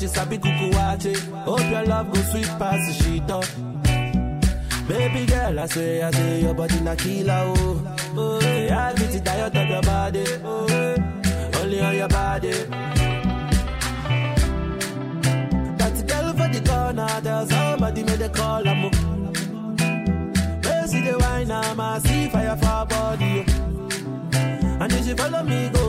she 0.00 0.08
sabi 0.08 0.38
kuku 0.38 0.70
wache. 0.72 1.14
Hope 1.44 1.70
your 1.70 1.84
love 1.84 2.10
go 2.12 2.20
sweet 2.30 2.48
past 2.58 2.86
the 2.88 2.92
sheet 3.04 3.30
up. 3.30 3.44
Baby 4.88 5.26
girl, 5.26 5.60
I 5.60 5.66
say, 5.66 6.02
I 6.02 6.10
say 6.10 6.40
your 6.42 6.54
body 6.54 6.80
na 6.80 6.94
killer 6.96 7.42
oh. 7.46 7.96
Oh, 8.16 8.40
yeah, 8.40 8.88
I 8.88 8.94
get 8.94 9.14
it 9.14 9.24
diet 9.24 9.54
of 9.54 9.68
your 9.68 9.82
body. 9.82 10.24
Oh, 10.42 10.96
only 11.60 11.80
on 11.80 11.96
your 11.96 12.08
body. 12.08 12.50
That 15.78 15.96
girl 16.08 16.28
for 16.38 16.48
the 16.54 16.60
corner, 16.66 17.20
there's 17.20 17.48
somebody 17.50 18.02
made 18.02 18.22
a 18.22 18.28
call. 18.30 18.66
I'm 18.66 18.82
Mercy 20.64 21.00
the 21.02 21.16
wine, 21.20 21.50
I'm 21.50 21.78
a 21.80 22.00
see 22.00 22.28
fire 22.30 22.56
for 22.56 22.86
body. 22.86 23.44
oh. 23.46 24.80
And 24.82 24.92
if 24.94 25.04
she 25.04 25.14
follow 25.14 25.42
me, 25.44 25.68
go 25.68 25.79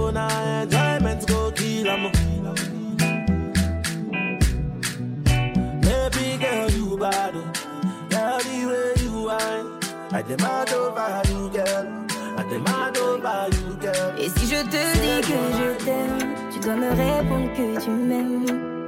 I 10.21 10.23
demand 10.23 10.69
over 10.73 11.21
you, 11.29 11.49
girl. 11.49 11.87
I 12.37 12.43
demand 12.47 12.97
over 12.97 13.47
you, 13.55 13.75
girl. 13.81 14.13
Et 14.19 14.29
si 14.29 14.45
je 14.45 14.61
te 14.61 14.81
dis 15.01 15.21
que 15.27 15.39
je 15.57 15.83
t'aime, 15.83 16.35
tu 16.53 16.59
dois 16.59 16.75
me 16.75 16.89
répondre 16.89 17.51
que 17.53 17.83
tu 17.83 17.89
m'aimes. 17.89 18.87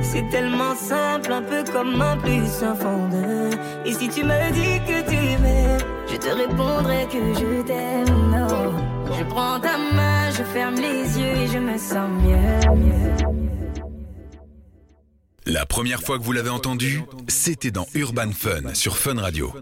C'est 0.00 0.28
tellement 0.30 0.76
simple, 0.76 1.32
un 1.32 1.42
peu 1.42 1.64
comme 1.72 2.00
un 2.00 2.16
plus 2.18 2.62
un 2.62 2.76
fond 2.76 3.08
de. 3.08 3.50
Et 3.84 3.94
si 3.94 4.08
tu 4.10 4.22
me 4.22 4.52
dis 4.52 4.78
que 4.86 5.10
tu 5.10 5.42
m'aimes, 5.42 5.80
je 6.08 6.16
te 6.16 6.28
répondrai 6.28 7.08
que 7.10 7.34
je 7.34 7.62
t'aime. 7.62 8.30
Non, 8.30 8.72
je 9.18 9.24
prends 9.24 9.58
ta 9.58 9.76
main, 9.76 10.30
je 10.30 10.44
ferme 10.44 10.76
les 10.76 11.18
yeux 11.18 11.36
et 11.36 11.46
je 11.48 11.58
me 11.58 11.76
sens 11.78 12.08
mieux, 12.22 12.76
mieux. 12.76 13.40
La 15.46 15.66
première 15.66 16.00
fois 16.00 16.16
que 16.16 16.22
vous 16.22 16.32
l'avez 16.32 16.50
entendu, 16.50 17.02
c'était 17.26 17.72
dans 17.72 17.88
Urban 17.94 18.30
Fun 18.32 18.72
sur 18.74 18.96
Fun 18.96 19.18
Radio. 19.18 19.52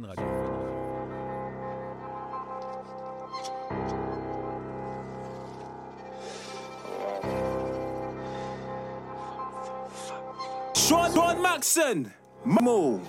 Don 11.18 11.40
Maxon, 11.42 12.04
move. 12.44 13.00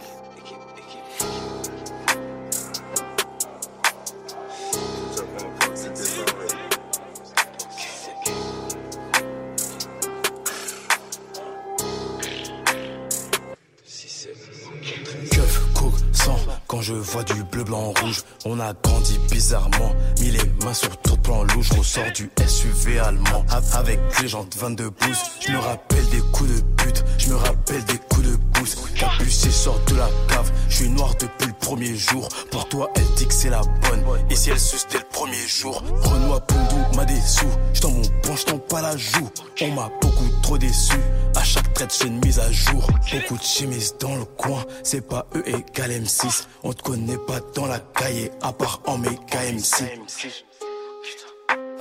Quand 16.65 16.81
je 16.81 16.93
vois 16.93 17.23
du 17.23 17.43
bleu, 17.43 17.63
blanc, 17.63 17.93
rouge, 18.01 18.23
on 18.45 18.59
a 18.59 18.73
grandi 18.73 19.19
bizarrement, 19.31 19.93
mis 20.19 20.31
les 20.31 20.45
mains 20.63 20.73
sur 20.73 20.97
tout 20.97 21.08
plan 21.29 21.43
louche, 21.43 21.69
je 21.71 21.77
ressors 21.77 22.11
du 22.15 22.29
SUV 22.47 22.97
allemand, 22.97 23.45
avec 23.73 23.99
les 24.19 24.27
jantes 24.27 24.55
22 24.57 24.89
pouces, 24.89 25.23
je 25.39 25.51
me 25.51 25.59
rappelle 25.59 26.09
des 26.09 26.21
coups 26.31 26.49
de 26.49 26.61
pute, 26.75 27.05
je 27.19 27.29
me 27.29 27.35
rappelle 27.35 27.83
des 27.85 27.99
coups 28.09 28.29
de 28.29 28.35
pouce, 28.53 28.75
capucé 28.95 29.51
sort 29.51 29.79
de 29.85 29.95
la 29.95 30.09
cave, 30.27 30.51
je 30.69 30.75
suis 30.77 30.89
noir 30.89 31.13
depuis 31.19 31.49
le 31.49 31.53
premier 31.53 31.95
jour, 31.95 32.27
pour 32.49 32.67
toi 32.69 32.89
elle 32.95 33.05
dit 33.15 33.27
que 33.27 33.33
c'est 33.33 33.51
la 33.51 33.61
bonne, 33.61 34.03
et 34.31 34.35
si 34.35 34.49
elle 34.49 34.59
suce 34.59 34.87
dès 34.91 34.97
le 34.97 35.05
premier 35.11 35.47
jour, 35.47 35.83
Renoir 36.01 36.41
Pondou 36.47 36.95
m'a 36.95 37.05
déçu, 37.05 37.45
je 37.73 37.85
mon 37.85 38.01
poing, 38.23 38.35
je 38.35 38.53
pas 38.55 38.81
la 38.81 38.97
joue, 38.97 39.29
on 39.61 39.71
m'a 39.71 39.91
beaucoup 40.01 40.29
trop 40.41 40.57
déçu, 40.57 40.97
à 41.35 41.43
chaque 41.43 41.71
traite 41.75 41.95
j'ai 41.95 42.07
une 42.07 42.19
mise 42.25 42.39
à 42.39 42.51
jour, 42.51 42.89
beaucoup 43.13 43.37
de 43.37 43.43
chimises 43.43 43.93
dans 43.99 44.15
le 44.15 44.25
coin, 44.25 44.65
c'est 44.81 45.07
pas 45.07 45.27
E 45.35 45.43
égale 45.47 45.91
M6, 45.91 46.45
on 46.63 46.73
te 46.73 46.81
connaît 46.81 47.17
pas 47.17 47.39
dans 47.53 47.67
la 47.67 47.77
cahier, 47.77 48.31
à 48.41 48.51
part 48.51 48.81
en 48.87 48.97
méga 48.97 49.51
MC. 49.53 49.83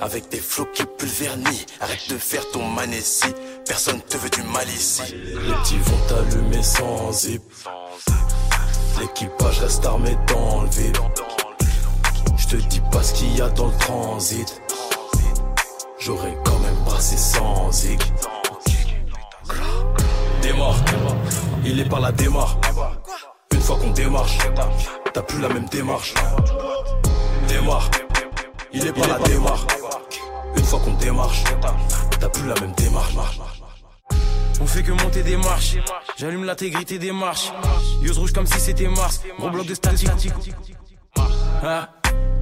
Avec 0.01 0.29
des 0.29 0.39
flots 0.39 0.67
qui 0.73 0.85
puent 0.85 1.05
vernis, 1.05 1.65
arrête 1.81 2.09
de 2.09 2.17
faire 2.17 2.49
ton 2.51 2.63
manessi, 2.63 3.33
personne 3.67 3.99
te 4.01 4.15
veut 4.15 4.29
du 4.29 4.41
mal 4.43 4.67
ici. 4.69 5.03
Les 5.13 5.53
petits 5.55 5.77
vont 5.77 6.07
t'allumer 6.07 6.63
sans 6.63 7.11
zip. 7.11 7.41
L'équipage 8.99 9.59
reste 9.59 9.85
armé 9.85 10.17
dans 10.27 10.61
le 10.61 10.69
vide. 10.69 10.97
Je 12.37 12.47
te 12.47 12.55
dis 12.55 12.81
pas 12.91 13.03
ce 13.03 13.13
qu'il 13.13 13.35
y 13.35 13.41
a 13.41 13.49
dans 13.49 13.67
le 13.67 13.77
transit. 13.77 14.61
J'aurais 15.99 16.37
quand 16.45 16.59
même 16.59 16.83
brassé 16.85 17.17
sans 17.17 17.69
zig. 17.73 17.99
Démarre, 20.41 20.79
il 21.65 21.77
est 21.77 21.89
par 21.89 21.99
la 21.99 22.13
démarre. 22.13 22.57
Une 23.51 23.61
fois 23.61 23.77
qu'on 23.77 23.91
démarche, 23.91 24.37
t'as 25.13 25.21
plus 25.23 25.41
la 25.41 25.49
même 25.49 25.67
démarche. 25.67 26.13
Démarre, 27.49 27.89
il 28.71 28.87
est 28.87 28.93
pas 28.93 29.07
la 29.07 29.19
démarche. 29.27 29.78
Une 30.55 30.63
fois 30.63 30.79
qu'on 30.79 30.93
démarche, 30.93 31.43
t'as 32.19 32.29
plus 32.29 32.47
la 32.47 32.55
même 32.61 32.73
démarche. 32.73 33.13
On 34.61 34.67
fait 34.67 34.83
que 34.83 34.91
monter 34.91 35.23
des 35.23 35.37
marches. 35.37 35.77
J'allume 36.17 36.43
l'intégrité 36.43 36.99
des 36.99 37.11
marches. 37.11 37.51
Yeux 38.01 38.11
rouge 38.11 38.33
comme 38.33 38.45
si 38.45 38.59
c'était 38.59 38.87
Mars. 38.87 39.21
Gros 39.37 39.49
bloc 39.49 39.65
de 39.65 39.73
statique. 39.73 40.09
Ah, 41.63 41.89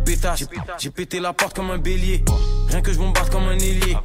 pétasse. 0.04 0.46
J'ai 0.80 0.90
pété 0.90 1.20
la 1.20 1.34
porte 1.34 1.56
comme 1.56 1.70
un 1.70 1.78
bélier. 1.78 2.24
Rien 2.70 2.82
que 2.82 2.92
je 2.92 2.98
bombarde 2.98 3.30
comme 3.30 3.44
un 3.44 3.58
ailier. 3.58 3.98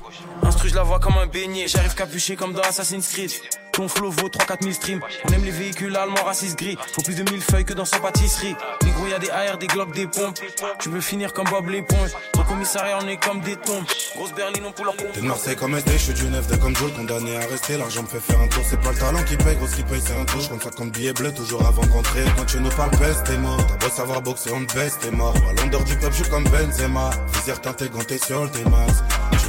Instru, 0.42 0.68
je 0.68 0.74
la 0.74 0.82
vois 0.82 1.00
comme 1.00 1.16
un 1.16 1.26
beignet. 1.26 1.68
J'arrive 1.68 1.94
capuché 1.94 2.36
comme 2.36 2.52
dans 2.52 2.62
Assassin's 2.62 3.08
Creed. 3.08 3.32
Ton 3.72 3.88
flow 3.88 4.10
vaut 4.10 4.28
3-4 4.28 4.62
000 4.62 4.74
streams. 4.74 5.00
On 5.24 5.32
aime 5.32 5.44
les 5.44 5.50
véhicules 5.50 5.96
allemands 5.96 6.24
racistes 6.24 6.58
gris. 6.58 6.76
Faut 6.94 7.02
plus 7.02 7.14
de 7.14 7.28
1000 7.30 7.40
feuilles 7.40 7.64
que 7.64 7.72
dans 7.72 7.84
sa 7.84 7.98
pâtisserie. 8.00 8.54
Les 8.84 8.90
gros, 8.90 9.06
y 9.06 9.14
a 9.14 9.18
des 9.18 9.30
AR, 9.30 9.56
des 9.56 9.66
glocks, 9.66 9.94
des 9.94 10.06
pompes. 10.06 10.38
Tu 10.78 10.90
veux 10.90 11.00
finir 11.00 11.32
comme 11.32 11.48
Bob 11.48 11.68
l'éponge. 11.68 12.10
Au 12.38 12.42
commissariat, 12.42 12.98
on 13.02 13.08
est 13.08 13.16
comme 13.16 13.40
des 13.40 13.56
tombes. 13.56 13.84
Grosse 14.14 14.32
berline, 14.32 14.64
on 14.66 14.72
pour 14.72 14.84
leur 14.84 14.96
T'es 14.96 15.20
de 15.20 15.26
Marseille 15.26 15.56
comme 15.56 15.74
SD, 15.74 15.92
je 15.92 15.98
suis 15.98 16.14
du 16.14 16.24
9 16.24 16.60
comme 16.60 16.76
Joule, 16.76 16.92
condamné 16.92 17.36
à 17.36 17.40
rester. 17.40 17.78
L'argent 17.78 18.02
me 18.02 18.08
fait 18.08 18.20
faire 18.20 18.40
un 18.40 18.48
tour, 18.48 18.62
c'est 18.68 18.80
pas 18.80 18.92
le 18.92 18.98
talent 18.98 19.22
qui 19.24 19.36
paye, 19.36 19.56
gros 19.56 19.66
ce 19.66 19.76
qui 19.76 19.82
paye, 19.82 20.02
c'est 20.04 20.16
un 20.16 20.24
touche. 20.24 20.48
Comme 20.48 20.60
ça, 20.60 20.70
comme 20.70 20.90
billet 20.90 21.12
bleu, 21.12 21.32
toujours 21.32 21.66
avant 21.66 21.84
de 21.84 21.92
rentrer. 21.92 22.24
Quand 22.36 22.44
tu 22.44 22.60
nous 22.60 22.70
parles, 22.70 22.96
baisse, 22.98 23.22
t'es 23.24 23.38
mort. 23.38 23.66
T'as 23.66 23.76
beau 23.76 23.94
savoir 23.94 24.20
boxer, 24.22 24.50
on 24.52 24.64
te 24.64 24.74
baisse, 24.74 24.98
t'es 24.98 25.10
mort. 25.10 25.34
À 25.50 25.60
l'ondeur 25.60 25.82
du 25.84 25.96
peuple, 25.96 26.12
je 26.12 26.22
suis 26.22 26.30
comme 26.30 26.44
Benzema. 26.44 27.10
Visière 27.34 27.60
teinté, 27.60 27.88
ganté 27.88 28.18
sur 28.18 28.44
le 28.44 28.50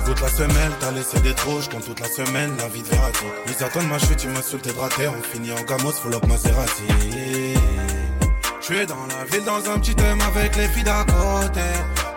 Je 0.05 0.11
toute 0.11 0.21
la 0.21 0.27
semaine, 0.27 0.71
t'as 0.81 0.91
laissé 0.91 1.19
des 1.21 1.33
trous, 1.33 1.61
je 1.61 1.69
compte 1.69 1.85
toute 1.85 1.99
la 2.01 2.07
semaine, 2.07 2.51
la 2.57 2.67
vie 2.67 2.81
de 2.81 2.87
Verratti. 2.89 3.25
Toi 3.57 3.81
de 3.81 3.87
ma 3.87 3.97
chute, 3.97 4.17
tu 4.17 4.27
m'insultes 4.27 4.67
et 4.67 4.73
braté, 4.73 5.07
on 5.07 5.21
finit 5.21 5.53
en 5.53 5.61
gamos, 5.63 5.93
full 5.93 6.13
up 6.13 6.27
Maserati. 6.27 6.83
Je 8.59 8.65
suis 8.65 8.85
dans 8.85 8.95
la 9.07 9.23
ville 9.31 9.45
dans 9.45 9.71
un 9.71 9.79
petit 9.79 9.95
thème 9.95 10.19
avec 10.21 10.55
les 10.57 10.67
filles 10.67 10.83
d'à 10.83 11.05
côté. 11.05 11.61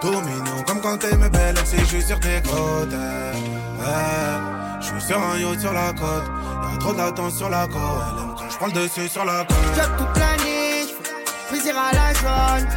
Tout 0.01 0.21
comme 0.67 0.81
quand 0.81 0.99
t'es 0.99 1.17
mes 1.17 1.29
belles, 1.29 1.57
c'est 1.65 1.85
juste 1.87 2.09
sur 2.09 2.19
tes 2.19 2.43
côtes. 2.43 2.93
Ouais, 2.93 4.41
je 4.81 4.87
suis 4.87 5.01
sur 5.01 5.21
un 5.21 5.39
yacht 5.39 5.61
sur 5.61 5.73
la 5.73 5.93
côte. 5.93 6.25
Y'a 6.73 6.79
trop 6.79 6.93
de 6.93 6.99
latence 6.99 7.37
sur 7.37 7.49
la 7.49 7.67
côte. 7.67 7.79
Elle 8.13 8.23
aime 8.23 8.35
quand 8.37 8.51
je 8.51 8.57
prends 8.57 8.67
le 8.67 8.73
dessus 8.73 9.09
sur 9.09 9.25
la 9.25 9.45
côte. 9.45 9.57
Job 9.77 9.91
toute 9.97 10.19
l'année, 10.19 10.87
j'fais 10.89 11.51
plaisir 11.51 11.77
à 11.79 11.93
la 11.95 12.15
zone. 12.15 12.69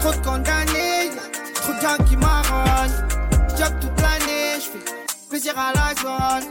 Trop 0.00 0.12
de 0.12 0.24
condamnés, 0.24 1.10
trop 1.54 1.72
de 1.72 1.80
gens 1.80 2.04
qui 2.04 2.16
marronnent. 2.16 3.08
Toute 3.80 3.91
plaisir 5.32 5.58
à 5.58 5.72
la 5.72 5.94
zone. 6.02 6.46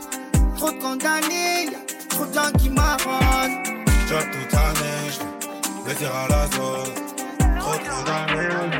Trop 0.57 0.71
de 0.71 0.81
condamnés, 0.81 1.65
y'a 1.71 1.77
trop 2.09 2.25
de 2.25 2.33
gens 2.33 2.51
qui 2.57 2.69
marronnent. 2.69 3.85
Job 4.09 4.25
toute 4.33 4.51
l'année, 4.53 5.01
j'fais 5.11 5.83
plaisir 5.85 6.09
à 6.15 6.27
la 6.27 6.47
zone. 6.47 6.93
Trop 7.59 7.73
de 7.73 7.85
condamnés. 7.91 8.73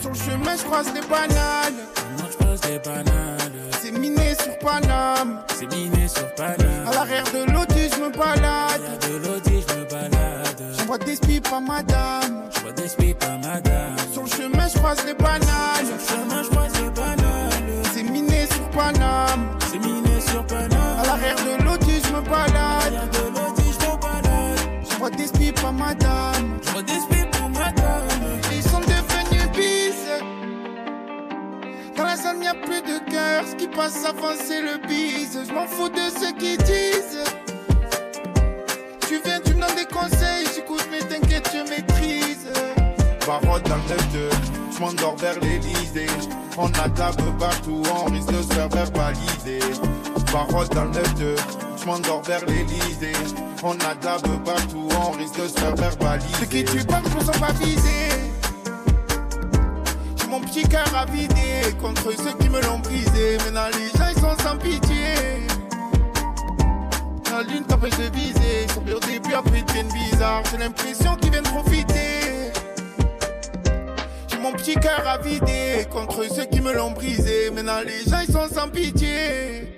Sur 0.00 0.10
le 0.10 0.14
chemin, 0.14 0.56
j'croise 0.56 0.92
des 0.92 1.00
bananes. 1.00 1.80
Moi, 2.16 2.28
j'croise 2.30 2.60
des 2.60 2.78
bananes. 2.78 3.52
C'est 3.82 3.90
miné 3.90 4.36
sur 4.36 4.56
Paname. 4.60 5.40
C'est 5.58 5.66
miné 5.66 6.06
sur 6.06 6.32
Paname. 6.36 6.86
À 6.86 6.94
l'arrière 6.94 7.24
de 7.24 7.52
l'audi, 7.52 7.88
j'me 7.88 8.12
balade. 8.16 8.82
de 9.02 9.16
l'audi, 9.26 9.64
j'me 9.66 9.84
balade. 9.90 10.62
J'envoie 10.78 10.98
des 10.98 11.16
spies 11.16 11.42
à 11.52 11.60
madame. 11.60 12.44
J'vois 12.54 12.72
des 12.72 12.86
spies 12.86 13.16
à 13.22 13.36
madame. 13.36 13.96
Sur 14.12 14.22
le 14.22 14.28
chemin, 14.28 14.68
j'croise 14.68 15.04
des 15.04 15.14
bananes. 15.14 15.88
Sur 16.06 16.16
le 16.16 16.22
chemin, 16.22 16.42
j'croise 16.44 16.72
des 16.72 16.77
Paname. 18.78 19.58
C'est 19.70 19.78
miné 19.80 20.20
sur 20.20 20.46
Paname. 20.46 20.98
À 21.02 21.06
l'arrière 21.06 21.34
de 21.34 21.64
l'audi, 21.64 22.00
j'me 22.04 22.20
balade. 22.20 22.94
À 22.94 23.06
de 23.06 23.24
l'audi, 23.34 23.72
j'me 23.72 23.98
balade. 24.00 24.58
J'envoie 24.88 25.10
des 25.10 25.26
spies 25.26 25.52
à 25.66 25.72
madame. 25.72 26.60
J'vois 26.62 26.82
des 26.82 27.00
spies 27.00 27.26
pour 27.32 27.48
madame. 27.48 28.06
Ils 28.52 28.62
sont 28.62 28.78
devenus 28.78 29.48
bis. 29.56 30.06
Dans 31.96 32.04
la 32.04 32.16
zone, 32.16 32.40
y'a 32.44 32.54
plus 32.54 32.82
de 32.82 33.10
cœur. 33.10 33.42
Ce 33.50 33.56
qui 33.56 33.66
passe 33.66 34.04
avant, 34.04 34.36
c'est 34.46 34.62
le 34.62 34.78
bise. 34.86 35.36
Je 35.48 35.52
m'en 35.52 35.66
fous 35.66 35.88
de 35.88 36.06
ce 36.20 36.32
qu'ils 36.34 36.58
disent. 36.58 37.24
Tu 39.08 39.20
viens, 39.24 39.40
tu 39.40 39.54
me 39.54 39.60
donnes 39.60 39.74
des 39.74 39.86
conseils. 39.92 40.46
J'écoute, 40.54 40.88
mais 40.92 41.00
t'inquiète, 41.00 41.50
je. 41.52 41.87
Parole 43.28 43.60
dans 43.64 43.76
le 43.76 43.82
9 44.22 44.70
je 44.72 44.80
m'endors 44.80 45.16
vers 45.16 45.38
l'Elysée. 45.40 46.06
On 46.56 46.68
a 46.68 46.88
peu 46.88 47.30
partout, 47.38 47.82
on 47.94 48.10
risque 48.10 48.32
de 48.32 48.40
se 48.40 48.54
faire 48.54 48.70
verbaliser. 48.70 49.58
Parole 50.32 50.66
dans 50.68 50.84
le 50.84 50.90
9 50.92 51.36
je 51.78 51.84
m'endors 51.84 52.22
vers 52.22 52.42
l'Elysée. 52.46 53.12
On 53.62 53.72
a 53.72 54.18
peu 54.18 54.30
partout, 54.46 54.88
on 54.98 55.10
risque 55.10 55.42
de 55.42 55.46
se 55.46 55.60
faire 55.60 55.76
verbaliser. 55.76 56.34
Ce 56.40 56.44
qui 56.46 56.64
tu 56.64 56.82
parles, 56.86 57.02
je 57.10 57.16
me 57.16 57.20
sens 57.20 57.38
pas 57.38 57.52
visé. 57.52 58.08
J'ai 60.16 60.26
mon 60.28 60.40
petit 60.40 60.62
cœur 60.62 60.88
à 60.96 61.04
vider 61.04 61.76
contre 61.82 62.10
ceux 62.16 62.32
qui 62.40 62.48
me 62.48 62.62
l'ont 62.62 62.78
brisé. 62.78 63.36
Maintenant, 63.44 63.68
les 63.74 63.88
gens, 63.98 64.08
ils 64.08 64.20
sont 64.22 64.42
sans 64.42 64.56
pitié. 64.56 65.04
La 67.30 67.42
lune 67.42 67.64
t'empêche 67.68 67.98
de 67.98 68.10
viser. 68.16 68.66
Sont 68.72 68.80
au 68.80 69.00
début, 69.00 69.34
après 69.34 69.58
ils 69.58 69.66
deviennent 69.66 69.92
bizarres. 69.92 70.44
J'ai 70.50 70.56
l'impression 70.56 71.14
qu'ils 71.16 71.30
viennent 71.30 71.42
profiter. 71.42 72.27
Mon 74.48 74.54
petit 74.54 74.76
cœur 74.76 75.06
à 75.06 75.18
vider 75.18 75.86
contre 75.90 76.24
ceux 76.24 76.46
qui 76.46 76.62
me 76.62 76.72
l'ont 76.72 76.92
brisé. 76.92 77.50
Maintenant, 77.50 77.80
les 77.84 78.10
gens, 78.10 78.20
ils 78.26 78.32
sont 78.32 78.48
sans 78.48 78.70
pitié. 78.70 79.68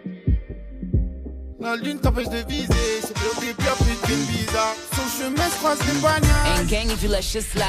La 1.59 1.75
lune 1.75 1.99
t'empêche 1.99 2.29
de 2.29 2.39
viser. 2.49 3.01
C'est 3.01 3.11
après 3.11 3.47
ils 3.49 3.57
deviennent 3.57 4.27
bizarres. 4.27 4.77
Sur 4.93 5.03
le 5.03 5.11
chemin, 5.11 5.49
je 5.51 5.57
croise 5.57 5.79
des 5.81 6.01
bananes. 6.01 6.23
Ain't 6.57 6.71
gang 6.71 6.89
if 6.89 7.03
you 7.03 7.09
let 7.09 7.23
shit 7.23 7.43
slide. 7.43 7.67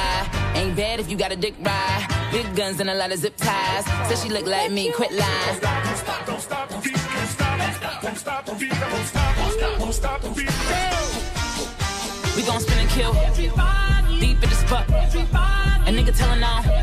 Ain't 0.54 0.76
bad 0.76 1.00
if 1.00 1.10
you 1.10 1.16
got 1.16 1.32
a 1.32 1.36
dick 1.36 1.54
ride. 1.64 2.06
Big 2.30 2.46
guns 2.54 2.80
and 2.80 2.88
a 2.88 2.94
lot 2.94 3.10
of 3.10 3.18
zip 3.18 3.36
ties. 3.36 3.84
Says 4.08 4.22
she 4.22 4.28
look 4.28 4.46
like 4.46 4.70
me, 4.70 4.92
quit 4.92 5.10
lying. 5.10 5.60
Don't 5.60 5.96
stop, 5.96 6.24
don't 6.24 6.40
stop, 6.40 6.68
can't 6.68 7.28
stop. 7.28 8.02
Don't 8.02 8.16
stop, 8.16 8.46
don't 8.46 8.58
stop, 8.60 9.36
don't 9.36 9.52
stop, 9.52 9.78
don't 9.80 9.92
stop, 9.92 10.22
We 12.36 12.42
gon' 12.44 12.60
spin 12.60 12.78
and 12.78 12.90
kill. 12.90 13.12
Deep 14.20 14.40
in 14.40 14.48
the 14.48 14.54
spot. 14.54 14.86
A 15.84 15.90
nigga 15.90 16.16
telling 16.16 16.44
on. 16.44 16.81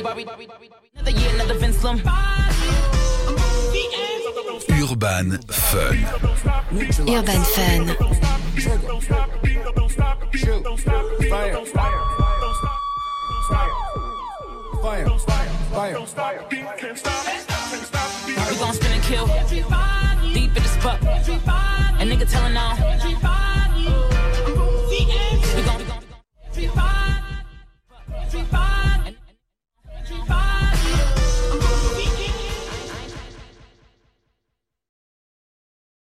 Urban 0.00 1.72
Fun. 1.72 2.00
Urban 7.08 7.42
Fun. 7.42 7.96
Fire, 14.80 15.08
fire, 15.18 15.50
fire. 15.74 15.96
We 18.48 18.56
gon' 18.56 18.72
spin 18.72 18.92
and 18.92 19.02
kill. 19.02 19.26
Deep 20.32 20.56
in 20.56 20.62
the 20.62 20.68
spot. 20.68 21.02
A 21.02 22.04
nigga 22.04 22.26
telling 22.30 22.56
on. 22.56 23.39